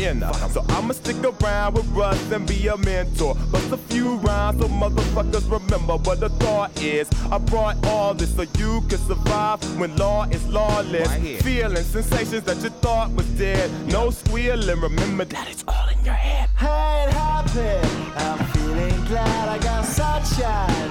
inner. 0.00 0.32
So 0.50 0.64
I'ma 0.70 0.94
stick 0.94 1.16
around 1.22 1.74
with 1.74 1.86
Russ 1.88 2.30
and 2.30 2.46
be 2.46 2.68
a 2.68 2.76
mentor. 2.76 3.34
Bust 3.50 3.72
a 3.72 3.76
few 3.76 4.16
rhymes 4.16 4.60
so 4.60 4.68
motherfuckers 4.68 5.50
remember 5.50 5.96
what 5.96 6.20
the 6.20 6.28
thought 6.28 6.70
is. 6.82 7.08
I 7.30 7.38
brought 7.38 7.84
all 7.86 8.14
this 8.14 8.34
so 8.34 8.42
you 8.58 8.82
can 8.88 8.98
survive 8.98 9.60
when 9.78 9.96
law 9.96 10.24
is 10.24 10.46
lawless. 10.48 11.42
Feeling 11.42 11.84
sensations 11.84 12.44
that 12.44 12.62
you 12.62 12.70
thought 12.70 13.10
was 13.12 13.26
dead. 13.38 13.70
No 13.88 14.10
squealing. 14.10 14.80
Remember 14.80 15.24
that 15.24 15.48
it's 15.48 15.64
all 15.68 15.88
in 15.88 16.04
your 16.04 16.14
head. 16.14 16.48
I 16.60 17.04
ain't 17.04 17.12
happy. 17.12 17.88
I'm 18.16 18.46
feeling 18.52 19.04
glad 19.06 19.48
I 19.48 19.58
got 19.58 19.84
sunshine 19.84 20.90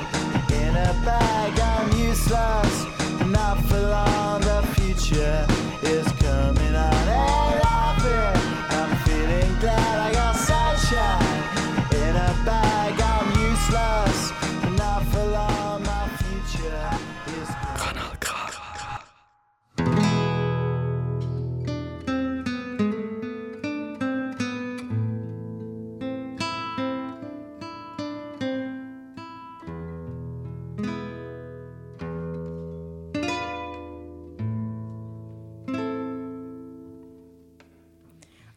in 0.54 0.76
a 0.76 0.94
bag. 1.06 1.60
I'm 1.60 1.92
useless, 2.00 2.86
not 3.28 3.60
for 3.66 3.80
long. 3.80 4.42
The 4.42 4.62
future 4.76 5.46
is 5.84 6.08
coming 6.24 6.76
on. 6.76 7.08
Ain't 7.10 7.55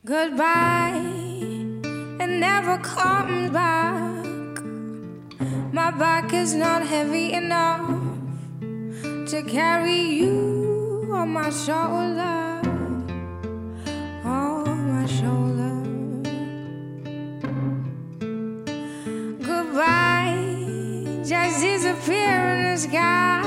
Goodbye, 0.09 1.05
and 2.19 2.41
never 2.41 2.79
come 2.79 3.53
back. 3.53 4.25
My 5.71 5.91
back 5.91 6.33
is 6.33 6.55
not 6.55 6.87
heavy 6.87 7.35
enough 7.35 7.87
to 8.61 9.43
carry 9.47 10.01
you 10.01 11.11
on 11.13 11.29
my 11.29 11.51
shoulder. 11.51 12.63
On 14.25 14.65
my 14.95 15.05
shoulder. 15.05 15.77
Goodbye, 19.45 21.21
just 21.23 21.61
disappear 21.61 22.55
in 22.55 22.63
the 22.63 22.77
sky. 22.79 23.43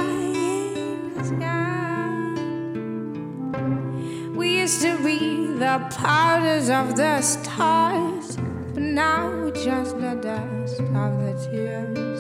We 4.38 4.60
used 4.60 4.82
to 4.84 5.04
be 5.04 5.41
the 5.62 5.78
powders 5.92 6.70
of 6.72 6.96
the 6.96 7.22
stars, 7.22 8.36
but 8.74 8.82
now 8.82 9.52
just 9.52 9.96
the 10.00 10.16
dust 10.16 10.80
of 10.80 11.12
the 11.22 11.34
tears. 11.46 12.20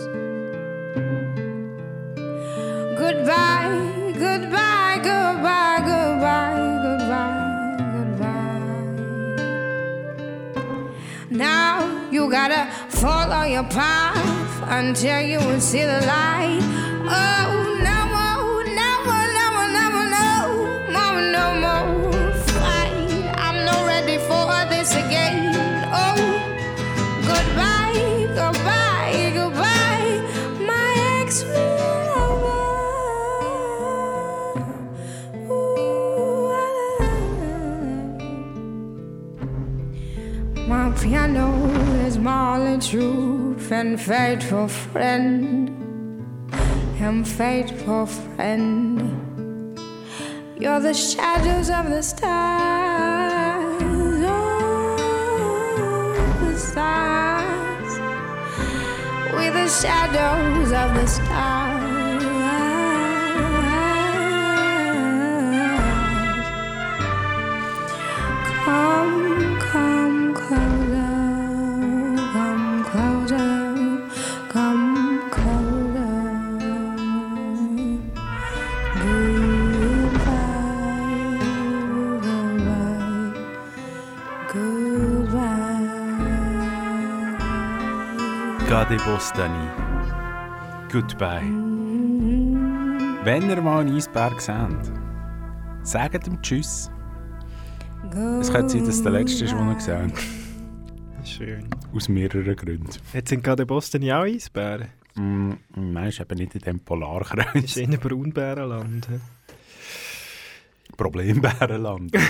Goodbye, 2.99 4.13
goodbye, 4.13 4.99
goodbye, 5.09 5.79
goodbye, 5.89 6.53
goodbye, 6.85 7.77
goodbye. 7.95 8.53
Now 11.31 12.09
you 12.11 12.29
gotta 12.29 12.69
follow 12.89 13.41
your 13.41 13.63
path 13.63 14.61
until 14.69 15.19
you 15.19 15.39
will 15.39 15.59
see 15.59 15.83
the 15.83 16.01
light. 16.05 16.61
Oh, 17.09 17.40
truth 42.81 43.71
and 43.71 44.01
faithful 44.01 44.67
friend. 44.67 45.69
And 46.99 47.27
faithful 47.27 48.07
friend. 48.07 49.79
You're 50.59 50.79
the 50.79 50.93
shadows 50.93 51.69
of 51.69 51.89
the 51.89 52.01
stars. 52.01 53.81
Oh, 54.25 54.95
the 56.41 56.57
stars. 56.57 57.99
We're 59.33 59.51
the 59.51 59.67
shadows 59.67 60.71
of 60.71 60.93
the 60.95 61.07
stars. 61.07 61.60
Goodbye. 88.97 88.97
Gade 88.97 89.03
Bostani. 89.05 89.67
Goodbye. 90.91 91.41
Wenn 93.23 93.49
ihr 93.49 93.61
mal 93.61 93.81
einen 93.81 93.95
Eisberg 93.95 94.41
seht, 94.41 94.91
sagt 95.83 96.27
ihm 96.27 96.41
Tschüss. 96.41 96.91
Es 98.39 98.51
könnte 98.51 98.69
sein, 98.69 98.85
dass 98.85 98.95
es 98.95 99.03
der 99.03 99.11
letzte 99.11 99.45
ist, 99.45 99.53
den 99.53 99.75
gesehen 99.75 100.11
hat. 100.11 101.27
Schön. 101.27 101.69
Aus 101.93 102.09
mehreren 102.09 102.55
Gründen. 102.55 102.89
Jetzt 103.13 103.29
sind 103.29 103.43
gerade 103.43 103.63
in 103.63 103.67
Boston 103.67 104.01
ja 104.01 104.19
auch 104.19 104.25
Eisbären. 104.25 104.87
Mm, 105.15 105.53
nein, 105.75 106.07
ist 106.07 106.19
eben 106.19 106.37
nicht 106.37 106.55
in 106.55 106.61
dem 106.61 106.79
Polarkreis. 106.79 107.63
ist 107.63 107.77
in 107.77 107.91
Braunbärenland. 107.99 109.07
Problembärenland. 110.97 112.11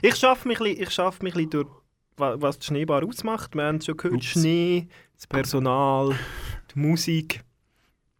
Ich 0.00 0.16
schaffe 0.16 0.48
mich, 0.48 0.60
ich 0.60 0.90
schaff 0.90 1.20
mich 1.20 1.34
durch, 1.50 1.66
was 2.16 2.58
die 2.58 2.66
Schneebar 2.66 3.04
ausmacht. 3.04 3.54
Wir 3.54 3.64
haben 3.64 3.76
es 3.76 3.86
schon 3.86 3.96
gehört, 3.96 4.24
Schnee, 4.24 4.88
das 5.14 5.26
Personal, 5.26 6.14
die 6.74 6.78
Musik. 6.78 7.42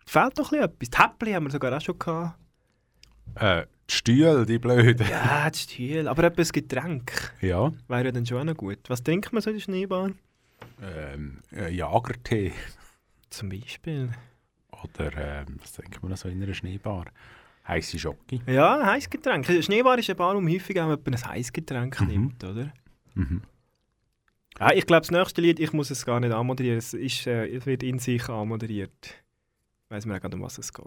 Fehlt 0.06 0.38
doch 0.38 0.52
etwas. 0.52 0.90
Die 0.90 0.98
Häppli 0.98 1.32
haben 1.32 1.44
wir 1.46 1.50
sogar 1.50 1.76
auch 1.76 1.80
schon 1.80 1.98
gehabt. 1.98 2.38
äh, 3.36 3.66
die 3.90 3.94
Stühle, 3.94 4.46
die 4.46 4.58
Blöden. 4.58 5.06
Ja, 5.08 5.50
die 5.50 5.58
Stühle. 5.58 6.08
Aber 6.10 6.24
etwas 6.24 6.52
Getränk 6.52 7.32
Ja. 7.40 7.72
wäre 7.88 8.04
ja 8.06 8.12
dann 8.12 8.24
schon 8.26 8.38
auch 8.40 8.44
noch 8.44 8.56
gut. 8.56 8.78
Was 8.88 9.02
denkt 9.02 9.32
man 9.32 9.42
so 9.42 9.50
in 9.50 9.56
der 9.56 9.62
Schneebar? 9.62 10.10
Ähm, 10.82 11.38
äh, 11.52 11.70
Jagertee. 11.72 12.52
Zum 13.30 13.48
Beispiel. 13.48 14.10
Oder, 14.82 15.42
ähm, 15.46 15.56
was 15.60 15.72
denkt 15.72 16.02
man 16.02 16.14
so 16.16 16.28
in 16.28 16.42
einer 16.42 16.54
Schneebar? 16.54 17.06
Heiße 17.66 17.98
Schocke. 17.98 18.40
Ja, 18.46 18.78
ein 18.78 18.86
Heißgetränk. 18.86 19.46
Schneebar 19.62 19.98
ist 19.98 20.08
eine 20.10 20.16
Bar, 20.16 20.34
man 20.38 20.52
häufig 20.52 20.78
auch 20.80 20.90
ein 20.90 21.24
Heißgetränk 21.28 22.00
nimmt, 22.06 22.44
oder? 22.44 22.72
Mhm. 23.14 23.42
Ah, 24.58 24.72
ich 24.72 24.86
glaube, 24.86 25.00
das 25.00 25.10
nächste 25.10 25.40
Lied, 25.40 25.58
ich 25.58 25.72
muss 25.72 25.90
es 25.90 26.04
gar 26.06 26.20
nicht 26.20 26.32
anmoderieren, 26.32 26.78
es, 26.78 26.94
ist, 26.94 27.26
äh, 27.26 27.46
es 27.48 27.66
wird 27.66 27.82
in 27.82 27.98
sich 27.98 28.28
anmoderiert. 28.28 29.14
Weiß 29.88 30.06
man 30.06 30.16
auch 30.16 30.20
gerade, 30.20 30.36
um 30.36 30.42
was 30.42 30.58
es 30.58 30.72
geht. 30.72 30.86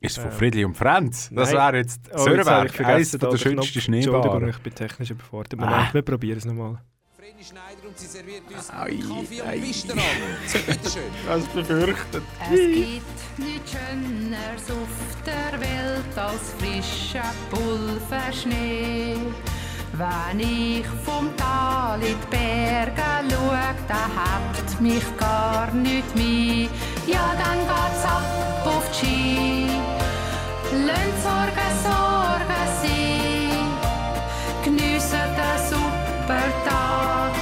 Ist 0.00 0.16
es 0.16 0.22
von 0.22 0.30
Ähm, 0.30 0.38
Friedli 0.38 0.64
und 0.64 0.76
Franz? 0.76 1.30
Das 1.32 1.52
wäre 1.52 1.78
jetzt 1.78 2.00
Oh, 2.12 2.18
Sörwerk, 2.18 2.48
eines 2.48 2.72
vergessen, 3.12 3.18
der 3.20 3.36
schönsten. 3.36 3.94
Entschuldigung, 3.94 4.48
ich 4.48 4.58
bin 4.58 4.74
technisch 4.74 5.10
überfordert. 5.10 5.58
Ah. 5.60 5.64
Moment, 5.70 5.94
wir 5.94 6.02
probieren 6.02 6.38
es 6.38 6.44
nochmal. 6.44 6.78
Schneider 7.40 7.86
und 7.86 7.96
sie 7.96 8.06
serviert 8.06 8.42
uns 8.52 8.68
Ei, 8.70 8.96
Kaffee 8.96 9.42
ei. 9.42 9.54
und 9.56 9.62
Pisten 9.62 9.92
an. 9.92 9.98
So, 10.46 10.58
bitteschön. 10.58 11.02
Ganz 11.24 11.46
befürchtet. 11.46 12.22
Es 12.42 12.50
gibt 12.50 13.38
nichts 13.38 13.70
Schöneres 13.70 14.70
auf 14.72 15.22
der 15.24 15.60
Welt 15.60 16.18
als 16.18 16.52
frischer 16.58 17.32
Pulverschnee. 17.50 19.16
Wenn 19.92 20.40
ich 20.40 20.86
vom 21.04 21.34
Tal 21.36 22.00
in 22.00 22.08
die 22.08 22.26
Berge 22.30 23.02
schaue, 23.30 23.74
da 23.88 24.08
habt 24.16 24.80
mich 24.80 25.04
gar 25.16 25.70
nicht 25.72 26.14
mehr. 26.14 26.68
Ja, 27.06 27.32
dann 27.38 27.58
geht's 27.58 28.04
ab 28.04 28.66
auf 28.66 28.88
die 28.90 28.96
Ski. 28.96 29.66
Lönt 30.72 31.18
Sorgen, 31.22 31.72
Sorgen 31.82 32.64
sein. 32.82 33.68
Geniessen 34.64 35.28
den 35.38 35.58
super 35.70 36.48
Tag 36.68 37.32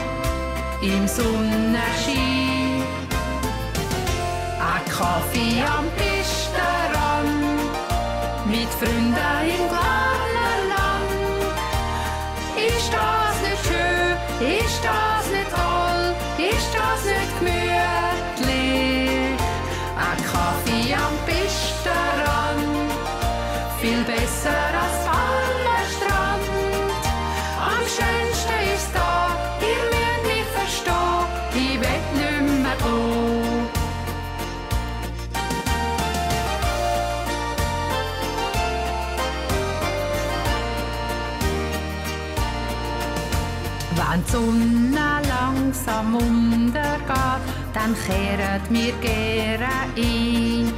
im 0.80 1.06
Sonnenschein. 1.08 2.82
Ein 4.60 4.84
Kaffee 4.90 5.62
am 5.62 5.86
Pistenrand 5.96 7.36
mit 8.46 8.68
Freunden 8.78 9.16
im 9.44 9.68
kleinen 9.68 9.85
Sonne 44.36 45.22
langsam 45.30 46.14
untergeht, 46.14 47.42
dann 47.72 47.96
kehren 48.04 48.60
wir 48.68 48.92
gerne 49.00 49.68
ein. 49.96 50.72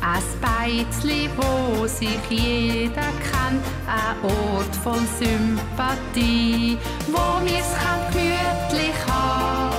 Ein 0.00 0.22
Beizli, 0.40 1.28
wo 1.36 1.86
sich 1.86 2.18
jeder 2.30 3.12
kennt, 3.30 3.62
ein 3.86 4.16
Ort 4.22 4.74
voll 4.82 5.06
Sympathie, 5.18 6.78
wo 7.08 7.44
wir's 7.44 7.74
kann 7.82 8.00
gemütlich 8.10 8.98
haben. 9.06 9.76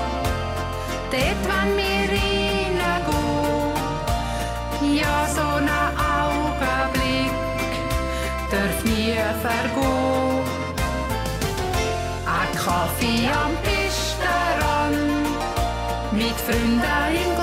Dort, 1.09 1.43
wenn 1.49 1.69
wir 1.77 2.03
reingehen, 2.13 2.99
ja, 4.95 5.15
so 5.33 5.47
ein 5.57 5.69
Augenblick 5.97 7.33
darf 8.51 8.83
nie 8.83 9.17
vergehen. 9.41 10.18
Kaffee 12.69 13.27
am 13.27 13.53
Pistenrand 13.63 14.95
mit 16.11 16.37
Freunden 16.45 17.15
im 17.23 17.38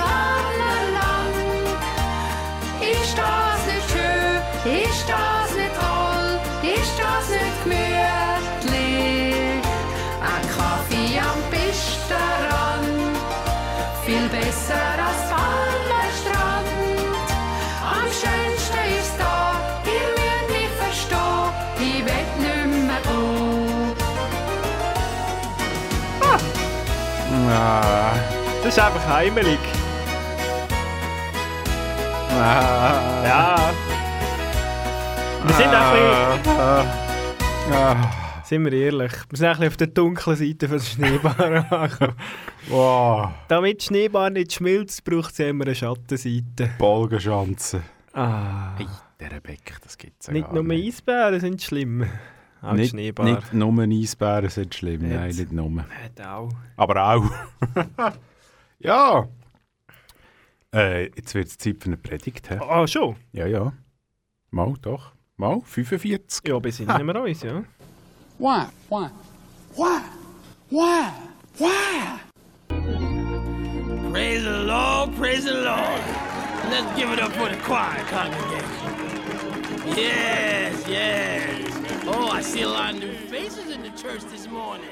Ah. 27.49 28.13
Das 28.63 28.75
ist 28.75 28.79
einfach 28.79 29.07
heimelig. 29.07 29.59
Ah. 32.31 33.23
Ja. 33.23 33.73
Wir 35.45 35.55
sind 35.55 35.67
ein 35.67 36.41
bisschen... 36.43 36.59
Ah. 36.59 36.85
Ah. 37.71 37.95
Sind 38.43 38.63
wir 38.63 38.73
ehrlich, 38.73 39.11
wir 39.29 39.37
sind 39.37 39.47
ein 39.47 39.51
bisschen 39.53 39.67
auf 39.67 39.77
der 39.77 39.87
dunklen 39.87 40.35
Seite 40.37 40.67
des 40.67 40.91
Schneebaren 40.91 41.65
angekommen. 41.69 42.13
Wow. 42.69 43.29
Damit 43.47 43.83
Schneebar 43.83 44.29
nicht 44.29 44.53
schmilzt, 44.53 45.05
braucht 45.05 45.31
es 45.31 45.39
immer 45.39 45.63
eine 45.65 45.73
Schattenseite. 45.73 46.69
Bolgenschanze. 46.77 47.81
Ah. 48.13 48.75
Hey, 48.77 48.87
der 49.21 49.39
Beck, 49.39 49.77
das 49.83 49.97
gibt's 49.97 50.27
ja 50.27 50.33
Nicht 50.33 50.47
gar 50.47 50.53
nur 50.53 50.63
nicht. 50.63 50.95
Eisbären 50.95 51.39
sind 51.39 51.61
schlimm. 51.61 52.05
Auch 52.61 52.73
nicht, 52.73 52.91
Schneebar. 52.91 53.25
nicht 53.25 53.53
nur 53.53 53.83
Eisbären 53.83 54.49
sind 54.49 54.73
schlimm, 54.73 55.01
Nicht. 55.01 55.13
nein, 55.15 55.35
nicht 55.35 55.51
nur. 55.51 55.83
Hat 55.83 56.25
auch. 56.25 56.49
Aber 56.75 57.13
auch. 57.13 58.11
ja. 58.79 59.27
Äh, 60.73 61.05
jetzt 61.15 61.33
wird 61.35 61.47
es 61.47 61.57
Zeit 61.57 61.77
für 61.79 61.87
eine 61.87 61.97
Predigt. 61.97 62.49
hä? 62.49 62.59
Ah, 62.59 62.87
schon? 62.87 63.15
Ja, 63.31 63.45
ja. 63.45 63.73
Mal, 64.51 64.73
doch. 64.81 65.13
Mal, 65.37 65.61
45. 65.63 66.47
Ja, 66.47 66.59
bis 66.59 66.79
nehmen 66.79 67.07
wir 67.15 67.21
uns, 67.21 67.43
ja. 67.43 67.63
Why? 68.39 68.65
Why? 68.89 69.09
Why? 69.75 70.01
Why? 70.69 71.11
Why? 71.59 72.19
Praise 74.11 74.43
the 74.43 74.63
Lord, 74.65 75.15
praise 75.15 75.43
the 75.43 75.53
Lord. 75.53 76.01
Let's 76.69 76.95
give 76.95 77.11
it 77.13 77.19
up 77.21 77.31
for 77.33 77.49
the 77.49 77.57
choir 77.57 78.03
congregation. 78.09 79.95
Yes, 79.95 80.87
yes. 80.87 81.56
Oh, 82.09 82.31
I 82.31 82.41
see 82.41 82.63
a 82.63 82.69
lot 82.69 82.93
of 82.93 83.01
new 83.01 83.13
faces 83.29 83.69
in 83.69 83.83
the 83.83 83.89
church 84.01 84.23
this 84.31 84.47
morning. 84.49 84.87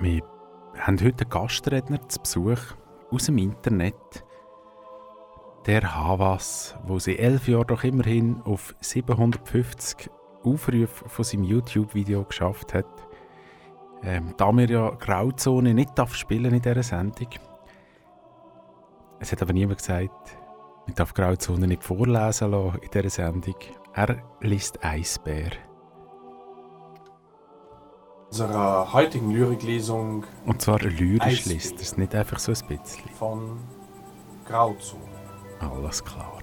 Wir 0.00 0.22
haben 0.78 0.98
heute 0.98 1.24
einen 1.24 1.30
Gastredner 1.30 2.08
zu 2.08 2.20
Besuch 2.20 2.58
aus 3.10 3.26
dem 3.26 3.36
Internet. 3.36 4.24
Der 5.66 5.94
Havas, 5.94 6.76
wo 6.84 6.98
sie 6.98 7.18
elf 7.18 7.46
Jahre 7.46 7.66
doch 7.66 7.84
immerhin 7.84 8.40
auf 8.44 8.74
750 8.80 10.10
Aufrufe 10.44 11.08
von 11.08 11.24
seinem 11.24 11.44
YouTube-Video 11.44 12.24
geschafft 12.24 12.72
hat. 12.72 12.86
Ähm, 14.02 14.32
da 14.38 14.50
wir 14.50 14.68
ja 14.68 14.90
Grauzone 14.90 15.74
nicht 15.74 15.98
darf 15.98 16.14
spielen 16.14 16.54
in 16.54 16.62
dieser 16.62 16.82
Sendung. 16.82 17.28
Es 19.20 19.30
hat 19.30 19.42
aber 19.42 19.52
niemand 19.52 19.78
gesagt, 19.78 20.38
man 20.86 20.94
darf 20.94 21.12
Grauzone 21.12 21.66
nicht 21.66 21.84
vorlesen 21.84 22.50
lassen 22.50 22.78
in 22.80 22.90
dieser 22.90 23.10
Sendung. 23.10 23.56
Er 23.94 24.16
liest 24.40 24.84
Eisbär. 24.84 25.50
unserer 28.28 28.92
heutigen 28.92 29.30
Lyriklesung 29.30 30.24
Und 30.44 30.60
zwar 30.60 30.80
lyrisch 30.80 31.22
Eisbär. 31.42 31.52
liest 31.54 31.80
es, 31.80 31.96
nicht 31.96 32.12
einfach 32.16 32.40
so 32.40 32.50
ein 32.50 32.66
bisschen. 32.66 33.08
von 33.10 33.60
Grauzone. 34.44 35.02
Alles 35.60 36.04
klar. 36.04 36.34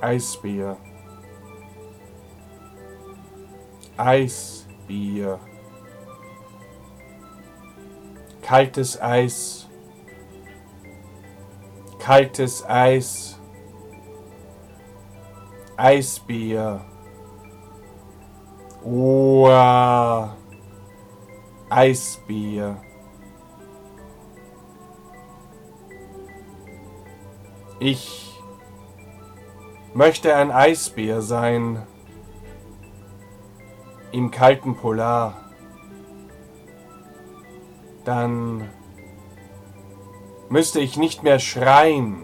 Eisbier. 0.00 0.76
Eisbier. 3.96 5.40
Kaltes 8.48 8.98
Eis. 8.98 9.68
Kaltes 11.98 12.64
Eis. 12.66 13.38
Eisbier. 15.76 16.80
Oa. 18.82 20.34
Eisbier. 21.68 22.80
Ich 27.80 28.34
möchte 29.92 30.34
ein 30.34 30.50
Eisbär 30.50 31.20
sein 31.20 31.86
im 34.10 34.30
kalten 34.30 34.74
Polar. 34.74 35.47
Dann 38.08 38.70
müsste 40.48 40.80
ich 40.80 40.96
nicht 40.96 41.22
mehr 41.24 41.38
schreien. 41.38 42.22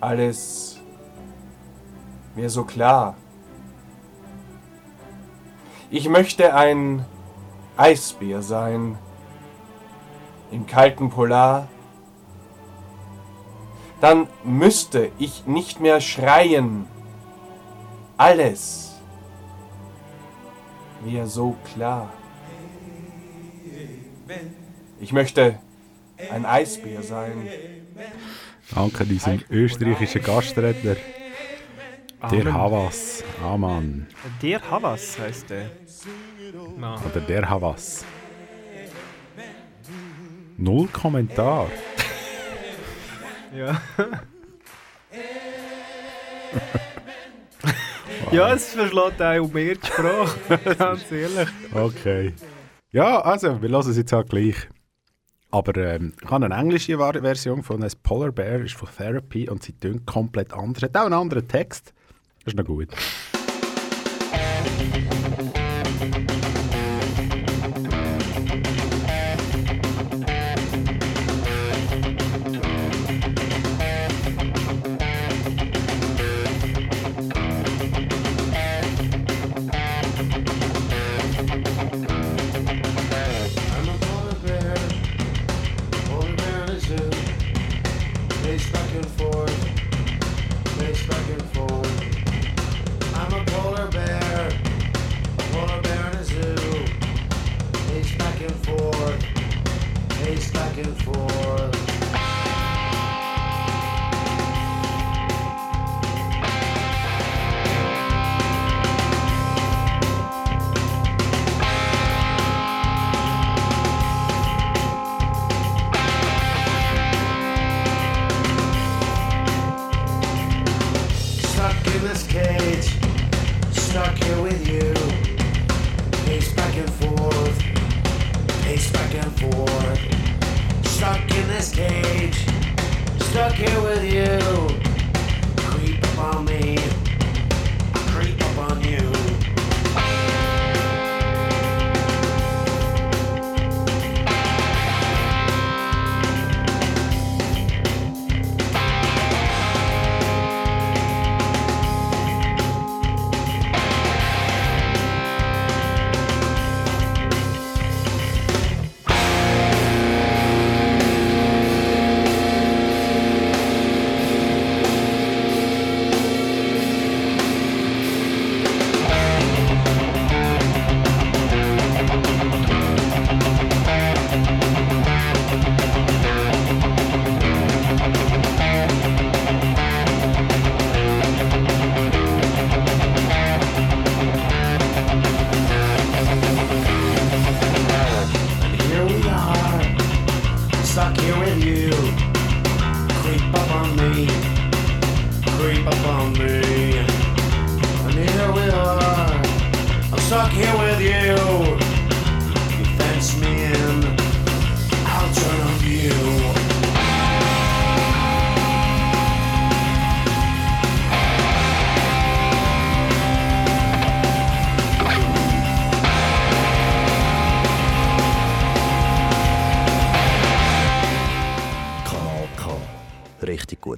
Alles 0.00 0.80
wäre 2.34 2.50
so 2.50 2.64
klar. 2.64 3.14
Ich 5.88 6.08
möchte 6.08 6.52
ein 6.52 7.04
Eisbär 7.76 8.42
sein 8.42 8.98
im 10.50 10.66
kalten 10.66 11.08
Polar 11.08 11.68
dann 14.00 14.26
müsste 14.42 15.12
ich 15.18 15.46
nicht 15.46 15.78
mehr 15.78 16.00
schreien. 16.00 16.86
Alles 18.16 18.96
wäre 21.04 21.28
so 21.28 21.54
klar. 21.72 22.08
Ich 25.00 25.12
möchte 25.12 25.58
ein 26.30 26.44
Eisbär 26.44 27.02
sein. 27.02 27.48
Danke 28.74 29.04
diesem 29.04 29.42
österreichischen 29.50 30.22
Gastredner. 30.22 30.96
Der. 32.30 32.52
Havas. 32.52 33.24
Amen. 33.42 34.06
Der 34.42 34.60
Havas 34.70 35.18
heisst 35.18 35.48
der. 35.48 35.70
Na. 36.76 37.02
Oder 37.02 37.20
der 37.20 37.48
Havas. 37.48 38.04
Null 40.58 40.86
Kommentar. 40.88 41.70
Ja. 43.56 43.80
ja, 48.30 48.54
es 48.54 48.74
verschlägt 48.74 49.22
auch 49.22 49.52
mehr 49.52 49.74
die 49.74 49.86
Sprache, 49.86 50.58
ganz 50.78 51.10
ehrlich. 51.10 51.48
Okay. 51.74 52.34
Ja, 52.92 53.20
also, 53.20 53.62
wir 53.62 53.68
lassen 53.68 53.92
es 53.92 53.96
jetzt 53.96 54.12
auch 54.12 54.26
gleich. 54.26 54.68
Aber 55.52 55.76
ähm, 55.76 56.12
ich 56.20 56.28
habe 56.28 56.44
eine 56.44 56.56
englische 56.56 56.98
Version 56.98 57.62
von 57.62 57.82
einem 57.82 57.92
Polar 58.02 58.32
Bear, 58.32 58.60
ist 58.60 58.74
von 58.74 58.88
Therapy 58.88 59.48
und 59.48 59.62
sie 59.62 59.72
tönt 59.72 60.06
komplett 60.06 60.52
anders. 60.52 60.82
Hat 60.82 60.96
auch 60.96 61.04
einen 61.04 61.14
anderen 61.14 61.46
Text. 61.46 61.92
Das 62.44 62.54
ist 62.54 62.56
noch 62.56 62.64
gut. 62.64 62.88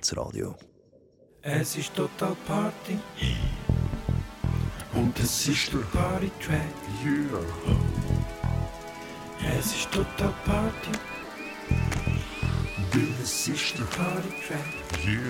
Gutes 0.03 0.17
Radio. 0.17 0.57
Es 1.43 1.77
ist 1.77 1.95
total 1.95 2.35
Party. 2.47 2.99
Und 4.95 5.19
es 5.19 5.49
ist 5.49 5.73
der 5.73 5.79
Party-Track. 5.79 6.75
Yeah. 7.05 7.41
Es 9.59 9.67
ist 9.67 9.91
total 9.93 10.35
Party. 10.45 10.93
Weil 12.93 13.15
es 13.23 13.49
ist 13.49 13.79
der 13.79 13.85
Party-Track. 13.85 14.67
Yeah. 15.07 15.23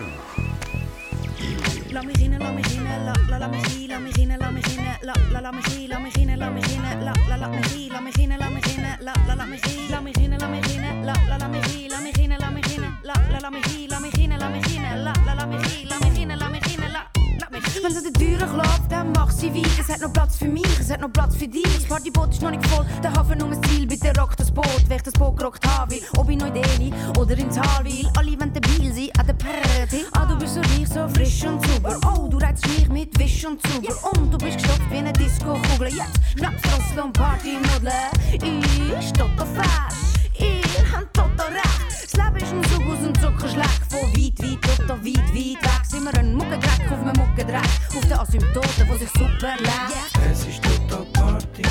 Laat 1.92 2.04
me 2.06 2.12
beginnen, 2.12 2.40
laat 2.40 2.54
me 2.54 2.62
beginnen, 2.62 3.04
la 3.04 3.12
la 3.28 3.38
la 3.38 3.48
me 3.48 3.60
gie, 3.62 3.86
laat 3.88 4.00
me 4.00 4.08
beginnen, 4.08 4.38
laat 4.38 4.52
me 4.52 4.60
beginnen, 4.60 4.96
la 5.02 5.12
la 5.32 5.40
la 5.40 5.52
me 5.52 5.60
gie, 5.62 5.88
laat 5.88 6.00
me 6.00 6.08
beginnen, 6.08 6.38
laat 6.38 6.52
me 6.52 6.60
beginnen, 6.60 7.04
la 7.04 7.12
la 7.28 7.36
la 7.36 7.48
me 7.48 7.60
gie, 7.62 7.88
laat 7.90 8.00
me 8.00 8.10
beginnen, 8.10 8.38
laat 8.38 8.50
me 8.50 8.60
beginnen, 8.60 8.96
la 9.00 9.12
la 9.26 9.34
la 9.34 9.46
me 9.46 9.58
gie, 9.58 9.88
laat 9.90 10.02
me 10.02 10.12
beginnen, 10.12 10.38
laat 10.38 10.50
me 10.50 10.60
beginnen, 10.60 11.04
la 11.04 11.14
la 11.28 11.36
la 11.36 11.48
me 11.48 11.60
gie, 11.62 11.88
laat 11.88 12.02
me 12.02 12.10
beginnen, 12.12 12.38
laat 12.38 12.52
me 12.52 12.60
beginnen, 12.60 12.91
la 13.02 13.14
la 13.30 13.38
la 13.40 13.50
me 13.50 13.60
gie, 13.60 13.88
laat 13.88 14.00
me 14.00 14.10
beginnen, 14.10 14.38
laat 14.38 14.50
me 14.52 14.60
beginnen, 14.60 15.02
la 15.02 15.12
la 15.26 15.34
la 15.34 15.46
me 15.46 15.58
gie, 15.58 15.86
laat 15.88 16.00
me 16.00 16.08
beginnen, 16.08 16.38
laat 16.38 16.50
me 16.50 16.58
beginnen, 16.58 16.92
la 16.92 17.06
laat 17.38 17.50
me 17.50 17.60
gie. 17.60 17.82
Wenn 17.82 17.92
sie 17.92 18.02
die 18.02 18.12
Türen 18.12 18.48
klopft, 18.48 18.90
dann 18.90 19.12
macht 19.12 19.36
sie 19.36 19.52
wie, 19.52 19.64
es 19.80 19.88
hat 19.88 20.00
noch 20.00 20.12
Platz 20.12 20.36
für 20.36 20.48
mich, 20.48 20.78
es 20.78 20.90
hat 20.90 21.00
noch 21.00 21.12
Platz 21.12 21.34
für 21.36 21.48
dich. 21.48 21.64
Das 21.64 21.84
Partyboot 21.84 22.30
ist 22.30 22.42
noch 22.42 22.50
nicht 22.50 22.64
voll, 22.66 22.86
der 23.02 23.12
Hafen 23.12 23.38
nur 23.38 23.50
ein 23.50 23.62
Ziel, 23.64 23.86
bitte 23.86 24.12
rock 24.18 24.36
das 24.36 24.50
Boot, 24.50 24.84
wer 24.86 24.96
ich 24.96 25.02
das 25.02 25.14
Boot 25.14 25.36
gerockt 25.36 25.64
will, 25.88 26.02
ob 26.16 26.30
in 26.30 26.38
Neu-Delhi 26.38 26.92
oder 27.18 27.36
in 27.36 27.50
Talwil, 27.50 28.08
alle 28.16 28.38
wollen 28.38 28.52
dabei 28.52 28.92
sein 28.92 29.10
an 29.18 29.26
der 29.26 29.34
Party. 29.34 30.04
Ah, 30.12 30.26
du 30.26 30.38
bist 30.38 30.54
so 30.54 30.60
reich, 30.60 30.88
so 30.88 31.08
frisch 31.08 31.44
und 31.44 31.64
sauber, 31.66 31.98
oh, 32.06 32.28
du 32.28 32.38
reizt 32.38 32.66
mich 32.68 32.88
mit 32.88 33.18
Wisch 33.18 33.44
und 33.44 33.60
Zuber 33.66 33.94
und 34.12 34.32
du 34.32 34.38
bist 34.38 34.58
gestopft 34.58 34.90
wie 34.90 34.98
eine 34.98 35.12
Disco-Kugel. 35.12 35.88
Jetzt 35.88 36.20
schnappst 36.38 36.64
Rost 36.66 37.04
und 37.04 37.12
Partymodel, 37.12 37.92
ich 38.32 39.12
toto 39.12 39.44
fest, 39.46 40.11
ich 40.42 40.92
hab 40.92 41.12
toto 41.14 41.44
recht. 41.44 41.80
Das 41.90 42.12
Leben 42.14 42.36
ist 42.36 42.52
ein 42.52 42.64
Zug 42.64 42.86
aus 42.92 42.98
dem 43.02 43.14
Zucker 43.14 43.48
schlecht, 43.48 43.82
von 43.90 44.00
weit, 44.12 44.38
weit, 44.38 44.60
toto 44.62 44.94
weit, 45.04 45.34
weit 45.34 45.62
weg. 45.62 45.84
Sind 45.88 46.04
wir 46.04 46.14
ein 46.18 46.34
Muckendreck 46.34 46.90
auf 46.90 47.00
einem 47.00 47.16
Muckendreck, 47.16 47.70
auf 47.96 48.00
den 48.00 48.12
Asymptoten, 48.12 48.88
die 48.92 48.98
sich 48.98 49.10
super 49.10 49.54
lebt. 49.58 50.30
Es 50.30 50.46
ist 50.46 50.62
total 50.62 51.04
Party. 51.12 51.62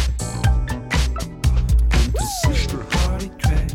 Und 2.13 2.15
es 2.15 2.57
ist 2.57 2.71
der 2.71 2.77
Party-Track. 2.77 3.71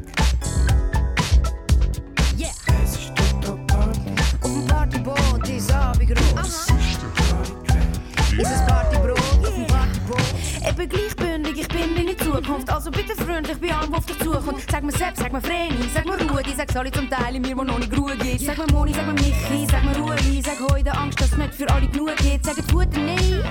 Yeah. 2.38 2.51
Es 2.82 2.92
ist 2.97 3.12
total 3.16 3.57
Party. 3.66 4.11
Dem 4.44 4.66
Partyboot 4.66 5.49
ist 5.49 5.72
Abend 5.72 6.09
groß. 6.09 6.66
Ist 8.38 8.51
es 8.51 8.66
Partybrot 8.66 9.18
auf 9.18 9.55
dem 9.55 9.66
Partyboot? 9.66 10.22
Ich 10.68 10.74
bin 10.74 10.88
gleichbündig, 10.88 11.56
Zukunft. 12.43 12.70
Also 12.70 12.91
bitte 12.91 13.14
freundlich 13.14 13.59
bei 13.59 13.74
allem, 13.74 13.95
auf 13.95 14.05
dich 14.05 14.18
zukommt. 14.18 14.62
Sag 14.70 14.82
mir 14.82 14.93
Sepp, 14.93 15.16
sag 15.16 15.32
mir 15.32 15.41
Vreni, 15.41 15.89
sag 15.95 16.05
mir 16.05 16.20
Rudi, 16.20 16.55
sag 16.57 16.74
alle 16.76 16.91
zum 16.91 17.09
Teil 17.09 17.37
in 17.37 17.43
mir, 17.43 17.57
wo 17.57 17.62
noch 17.62 17.78
nicht 17.78 17.97
Ruhe 17.97 18.16
gibt. 18.16 18.41
Sag 18.41 18.59
mir 18.59 18.66
Moni, 18.72 18.93
sag 18.93 19.07
mir 19.07 19.14
Michi, 19.14 19.66
sag 19.70 19.84
mir 19.84 19.97
Ruhe, 19.97 20.16
sag 20.45 20.61
heute 20.70 20.93
Angst, 20.93 21.20
dass 21.20 21.32
es 21.32 21.39
nicht 21.39 21.55
für 21.55 21.68
alle 21.70 21.89
genug 21.89 22.16
geht. 22.16 22.45
Sag 22.45 22.57
jetzt 22.57 22.72
gute 22.72 22.99
nicht. 23.01 23.45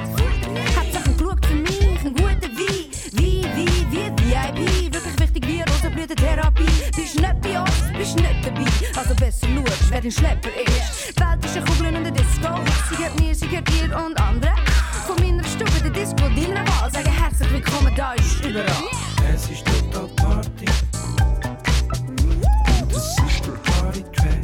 Hauptsache 0.77 1.11
geschaut 1.13 1.45
für 1.45 1.55
mich, 1.55 2.05
ein 2.05 2.13
guter 2.13 2.49
Wein. 2.49 2.85
Wie, 3.13 3.43
wie, 3.55 3.67
wie, 3.91 4.05
VIP. 4.21 4.93
Wirklich 4.93 5.19
wichtig 5.19 5.47
wie 5.47 5.61
Rosenblütentherapie. 5.61 6.65
Bist 6.95 7.15
nicht 7.19 7.41
bei 7.41 7.59
uns, 7.59 7.97
bist 7.97 8.15
nicht 8.17 8.45
dabei. 8.45 8.65
Also 8.95 9.15
besser 9.15 9.47
schaust, 9.47 9.89
wer 9.91 10.01
dein 10.01 10.11
Schlepper 10.11 10.49
ist. 10.49 11.19
Welt 11.19 11.45
ist 11.45 11.57
eine 11.57 11.65
Kugel 11.65 11.87
und 11.87 11.95
eine 11.95 12.11
Disco. 12.11 12.49
Sie 12.89 12.95
gehört 12.95 13.19
mir, 13.19 13.33
sie 13.33 13.47
gehört 13.47 13.67
dir 13.69 13.95
und 14.05 14.19
anderen. 14.19 14.64
Wahl. 16.35 16.91
Sagen 16.91 17.11
herzlich 17.11 17.51
willkommen, 17.51 17.93
da 17.95 18.13
ist 18.13 18.45
überall. 18.45 18.65
Es 19.33 19.49
ist 19.49 19.65
total 19.65 20.07
Party. 20.15 20.65
Und 22.81 22.91
es 22.91 23.17
ist 23.17 23.45
der 23.45 23.53
Party-Track. 23.71 24.41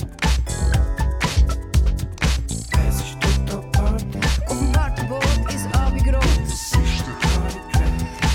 Es 2.87 2.95
ist 2.95 3.17
total 3.19 3.61
Party. 3.71 4.19
Auf 4.47 4.57
dem 4.57 4.71
Partyboot 4.71 5.23
ist 5.53 5.67
groß. 6.05 6.23
Es 6.47 6.53
ist 6.53 7.03
der. 7.05 7.15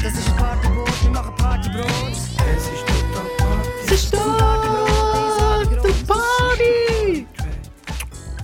Das 0.03 0.13
ist 0.19 0.29
ein 0.29 0.37
Partyboot, 0.37 1.03
wir 1.03 1.11
machen 1.11 1.35
Partybrot. 1.37 2.13
Es 2.13 2.67
ist 2.69 2.85
total 2.87 3.27
Party. 3.39 3.67
Es 3.87 3.93
ist 3.93 4.11
Party! 6.07 7.27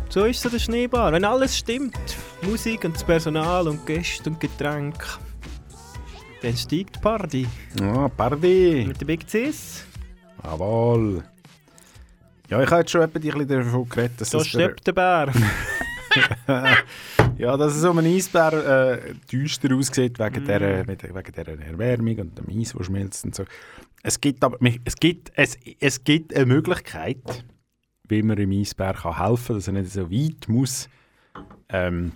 So 0.08 0.24
ist 0.24 0.40
so 0.40 0.48
der 0.48 0.58
Schneebar. 0.58 1.12
Wenn 1.12 1.24
alles 1.24 1.56
stimmt, 1.56 1.96
Musik 2.42 2.84
und 2.84 2.94
das 2.96 3.04
Personal 3.04 3.68
und 3.68 3.86
Gäste 3.86 4.30
und 4.30 4.40
Getränke, 4.40 5.06
dann 6.42 6.56
steigt 6.56 6.96
die 6.96 7.00
Party. 7.00 7.46
Ah, 7.80 8.08
Party! 8.08 8.84
Mit 8.88 9.00
den 9.00 9.06
Big 9.06 9.28
Cis. 9.28 9.84
Jawohl. 10.42 11.22
Ja, 12.48 12.60
ich 12.62 12.70
habe 12.70 12.80
jetzt 12.80 12.90
schon 12.90 13.02
etwa 13.02 13.18
ein 13.18 13.22
bisschen 13.22 13.48
davon 13.48 13.88
geredet, 13.88 14.20
dass 14.20 14.30
So 14.30 14.38
es 14.38 14.48
steppt 14.48 14.86
der 14.86 14.92
Bär. 14.92 15.32
ja, 17.38 17.56
dass 17.56 17.76
es 17.76 17.84
um 17.84 17.98
einen 17.98 18.14
Eisbär 18.14 18.52
äh, 18.52 19.14
düster 19.30 19.74
aussieht 19.74 20.18
wegen, 20.18 20.42
Mm. 20.42 20.46
der, 20.46 20.86
wegen 20.88 21.32
dieser 21.32 21.58
Erwärmung 21.60 22.18
und 22.18 22.38
dem 22.38 22.60
Eis, 22.60 22.74
das 22.76 22.86
schmilzt 22.86 23.24
und 23.24 23.34
so. 23.34 23.44
Es 24.02 24.20
gibt 24.20 24.42
aber 24.42 24.58
es 24.84 24.96
gibt, 24.96 25.30
es, 25.36 25.56
es 25.78 26.02
gibt 26.02 26.34
eine 26.34 26.46
Möglichkeit, 26.46 27.44
wie 28.08 28.22
man 28.22 28.36
dem 28.36 28.50
Eisbär 28.50 28.94
kann 28.94 29.16
helfen 29.16 29.46
kann, 29.46 29.56
dass 29.56 29.68
er 29.68 29.72
nicht 29.74 29.92
so 29.92 30.10
weit 30.10 30.48
muss 30.48 30.88
ähm, 31.68 32.12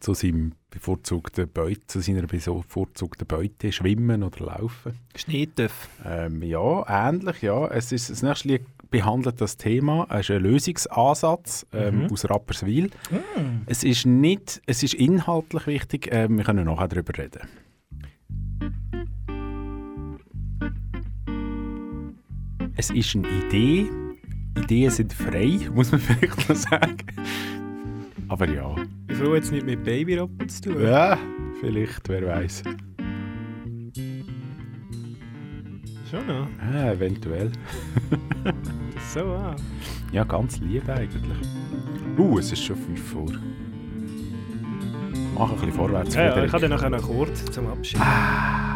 zu, 0.00 0.14
seinem 0.14 0.52
bevorzugten 0.70 1.48
Beute, 1.48 1.86
zu 1.86 2.00
seiner 2.00 2.22
bevorzugten 2.22 3.26
Beute 3.26 3.70
schwimmen 3.72 4.22
oder 4.22 4.46
laufen. 4.46 4.94
Schneetöff. 5.14 5.88
Ähm, 6.04 6.42
ja, 6.42 6.84
ähnlich, 7.08 7.42
ja. 7.42 7.66
Es 7.68 7.92
ist, 7.92 8.10
das 8.10 8.22
nächste 8.22 8.48
Lied 8.48 8.62
behandelt 8.90 9.40
das 9.40 9.56
Thema. 9.56 10.06
Es 10.10 10.28
ist 10.28 10.30
ein 10.32 10.42
Lösungsansatz 10.42 11.66
ähm, 11.72 12.04
Mhm. 12.04 12.12
aus 12.12 12.28
Rapperswil. 12.28 12.86
Mm. 13.10 13.62
Es 13.66 13.84
ist 13.84 14.04
nicht, 14.06 14.60
es 14.66 14.82
ist 14.82 14.94
inhaltlich 14.94 15.66
wichtig, 15.68 16.08
ähm, 16.10 16.38
wir 16.38 16.44
können 16.44 16.64
nachher 16.64 16.88
darüber 16.88 17.16
reden. 17.16 17.40
Es 22.76 22.90
ist 22.90 23.14
eine 23.14 23.28
Idee. 23.28 23.90
Ideen 24.58 24.90
sind 24.90 25.12
frei, 25.12 25.60
muss 25.74 25.92
man 25.92 26.00
vielleicht 26.00 26.48
noch 26.48 26.56
sagen. 26.56 26.96
Aber 28.30 28.48
ja. 28.48 28.76
Ich 29.08 29.16
froh 29.16 29.34
jetzt 29.34 29.50
nicht 29.50 29.66
mit 29.66 29.82
Babyroppen 29.82 30.48
zu 30.48 30.62
tun. 30.62 30.82
Ja, 30.82 31.18
vielleicht, 31.60 32.08
wer 32.08 32.28
weiß. 32.28 32.62
Schon 36.08 36.26
noch. 36.26 36.46
Ah, 36.60 36.92
eventuell. 36.92 37.50
So, 39.12 39.20
ah. 39.20 39.56
Ja, 40.12 40.22
ganz 40.22 40.60
lieb 40.60 40.88
eigentlich. 40.88 41.38
Uh, 42.16 42.38
es 42.38 42.52
ist 42.52 42.62
schon 42.62 42.76
5 42.76 43.02
vor. 43.02 43.26
Mach 45.36 45.50
ein 45.50 45.56
bisschen 45.56 45.72
vorwärts. 45.72 46.14
Ja, 46.14 46.36
ja, 46.36 46.44
ich 46.44 46.52
habe 46.52 46.68
dann 46.68 46.70
nachher 46.70 46.90
noch 46.90 47.02
kurz 47.02 47.44
zum 47.46 47.66
Abschied. 47.66 48.00
an 48.00 48.69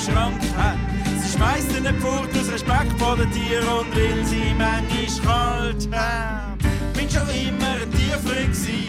im 0.00 0.12
Schrank 0.12 0.42
hat. 0.56 0.78
Sie 1.22 1.36
schmeißt 1.36 1.76
ihn 1.76 1.82
nicht 1.82 2.00
fort 2.00 2.28
aus 2.38 2.52
Respekt 2.52 2.98
vor 2.98 3.16
den 3.16 3.30
Tieren 3.32 3.68
und 3.68 3.94
will 3.94 4.24
sie 4.24 4.54
manchmal 4.56 5.74
kalt 5.74 5.88
haben. 5.92 6.58
Bin 6.94 7.10
schon 7.10 7.28
immer 7.28 7.74
ein 7.82 7.90
Tierfreak 7.92 8.52
gsi. 8.52 8.88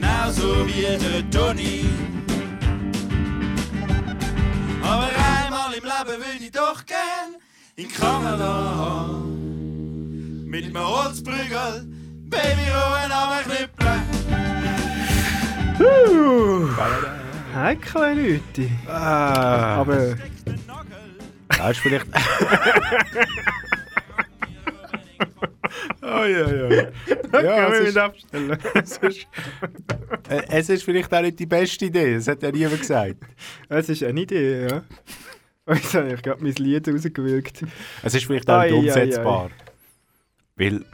Genauso 0.00 0.66
wie 0.66 0.82
der 0.82 1.30
Toni. 1.30 1.84
Aber 4.82 5.08
einmal 5.44 5.72
im 5.74 5.84
Leben 5.84 6.18
würde 6.18 6.44
ich 6.44 6.52
doch 6.52 6.84
gern 6.86 7.36
in 7.76 7.88
Kanada. 7.88 9.20
Mit 10.46 10.64
einem 10.64 10.78
Holzprügel, 10.78 11.86
Baby 12.28 12.70
Ruhen 12.70 13.12
runterknüppeln. 13.12 14.02
Uh, 15.80 17.23
heikle 17.54 18.14
Leute. 18.14 18.70
Ah. 18.86 19.76
Aber 19.76 20.16
Das 21.48 21.70
ist 21.72 21.78
vielleicht. 21.80 22.06
oh 26.02 26.24
ja, 26.24 26.50
ja. 26.50 26.88
Ja, 27.42 27.68
es 27.68 27.88
ist- 27.88 27.96
es, 28.74 28.96
ist, 28.98 29.26
äh, 30.28 30.42
es 30.48 30.68
ist 30.68 30.84
vielleicht 30.84 31.12
auch 31.12 31.22
nicht 31.22 31.38
die 31.38 31.46
beste 31.46 31.86
Idee, 31.86 32.14
das 32.14 32.28
hat 32.28 32.42
ja 32.42 32.50
niemand 32.52 32.80
gesagt. 32.80 33.16
Es 33.68 33.88
ist 33.88 34.02
eine 34.02 34.20
Idee, 34.20 34.68
ja. 34.68 34.82
Jetzt 35.74 35.94
habe 35.94 36.12
ich 36.12 36.22
gerade 36.22 36.42
mein 36.42 36.52
Lied 36.54 36.86
rausgewirkt. 36.88 37.64
Es 38.02 38.14
ist 38.14 38.26
vielleicht 38.26 38.48
auch 38.50 38.62
nicht 38.62 38.72
umsetzbar. 38.74 39.46
ei. 39.46 39.50
Weil 40.56 40.84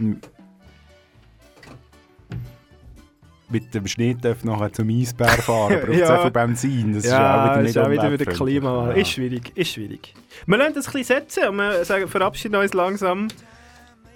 mit 3.50 3.74
dem 3.74 3.86
Schnitt 3.86 4.18
nachher 4.44 4.72
zum 4.72 4.88
Eisbär 4.88 5.28
fahren, 5.28 5.80
braucht 5.80 5.88
es 5.88 5.98
Ja. 5.98 6.16
auch 6.16 6.22
viel 6.22 6.30
Benzin. 6.30 6.94
Das 6.94 7.04
ja, 7.04 7.10
ist 7.10 7.16
auch 7.16 7.44
wieder 7.44 7.62
nicht 7.62 7.70
ist 7.70 8.04
auch 8.04 8.10
wieder. 8.12 8.26
Klimawandel. 8.32 8.96
Ja. 8.96 9.02
Ist 9.02 9.10
schwierig, 9.10 9.52
ist 9.56 9.70
schwierig. 9.72 10.14
Wir 10.46 10.56
lassen 10.58 10.74
das 10.74 10.86
ein 10.86 10.92
bisschen 10.92 11.16
setzen 11.20 11.48
und 11.48 11.56
wir 11.56 11.84
sagen, 11.84 12.08
verabschieden 12.08 12.56
uns 12.56 12.72
langsam. 12.74 13.28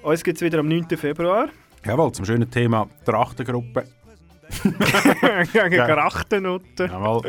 Uns 0.02 0.22
gibt 0.22 0.38
es 0.38 0.42
wieder 0.42 0.58
am 0.60 0.68
9. 0.68 0.86
Februar. 0.96 1.48
Jawohl, 1.84 2.12
zum 2.12 2.24
schönen 2.24 2.50
Thema 2.50 2.88
Trachtengruppe. 3.04 3.84
Gegen. 5.52 5.76
Grachtennutten. 5.76 6.90
Jawohl. 6.90 7.22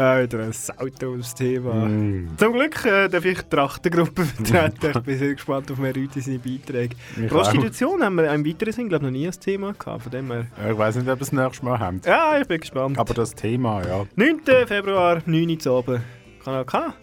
Wieder 0.00 0.38
ein 0.44 0.52
sautolles 0.52 1.34
Thema. 1.34 1.74
Mm. 1.74 2.30
Zum 2.38 2.52
Glück 2.54 2.84
äh, 2.86 3.08
darf 3.08 3.24
ich 3.24 3.42
die 3.42 3.48
Trachtengruppe 3.50 4.24
vertreten. 4.44 4.92
ich 4.96 5.02
bin 5.02 5.18
sehr 5.18 5.34
gespannt 5.34 5.70
auf 5.70 5.78
mehr 5.78 5.92
Leute 5.92 6.20
seine 6.20 6.38
Beiträge. 6.38 6.96
Ich 7.20 7.28
Prostitution 7.28 8.02
haben 8.02 8.14
wir 8.14 8.32
im 8.32 8.46
weiteren 8.46 8.72
Sinn 8.72 8.88
glaube 8.88 9.04
noch 9.04 9.12
nie 9.12 9.26
ein 9.26 9.32
Thema 9.32 9.72
gehabt. 9.74 10.02
Von 10.02 10.12
dem 10.12 10.30
her. 10.30 10.46
Ja, 10.62 10.70
Ich 10.70 10.78
weiß 10.78 10.96
nicht, 10.96 11.08
ob 11.08 11.18
wir 11.18 11.22
es 11.22 11.32
nächstes 11.32 11.62
Mal 11.62 11.78
haben. 11.78 12.00
Ja, 12.06 12.38
ich 12.40 12.48
bin 12.48 12.60
gespannt. 12.60 12.98
Aber 12.98 13.12
das 13.14 13.34
Thema, 13.34 13.82
ja. 13.86 14.06
9. 14.16 14.40
Februar, 14.66 15.20
9 15.26 15.50
Uhr 15.50 15.58
zu 15.58 15.72
oben. 15.72 16.02
Kanal 16.42 16.64
K. 16.64 16.94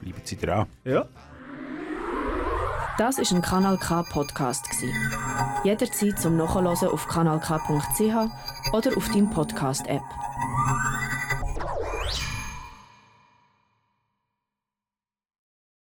Bleiben 0.00 0.20
Sie 0.22 0.36
dran. 0.36 0.66
Ja. 0.84 1.06
Das 2.96 3.18
ist 3.18 3.32
ein 3.32 3.42
Kanal 3.42 3.76
K 3.78 4.02
Podcast 4.04 4.68
gsi. 4.70 4.92
Jederzeit 5.64 6.18
zum 6.18 6.36
Nachhören 6.36 6.66
auf 6.66 7.08
kanalk.ch 7.08 8.72
oder 8.72 8.96
auf 8.96 9.08
deinem 9.08 9.30
Podcast 9.30 9.86
App. 9.88 10.02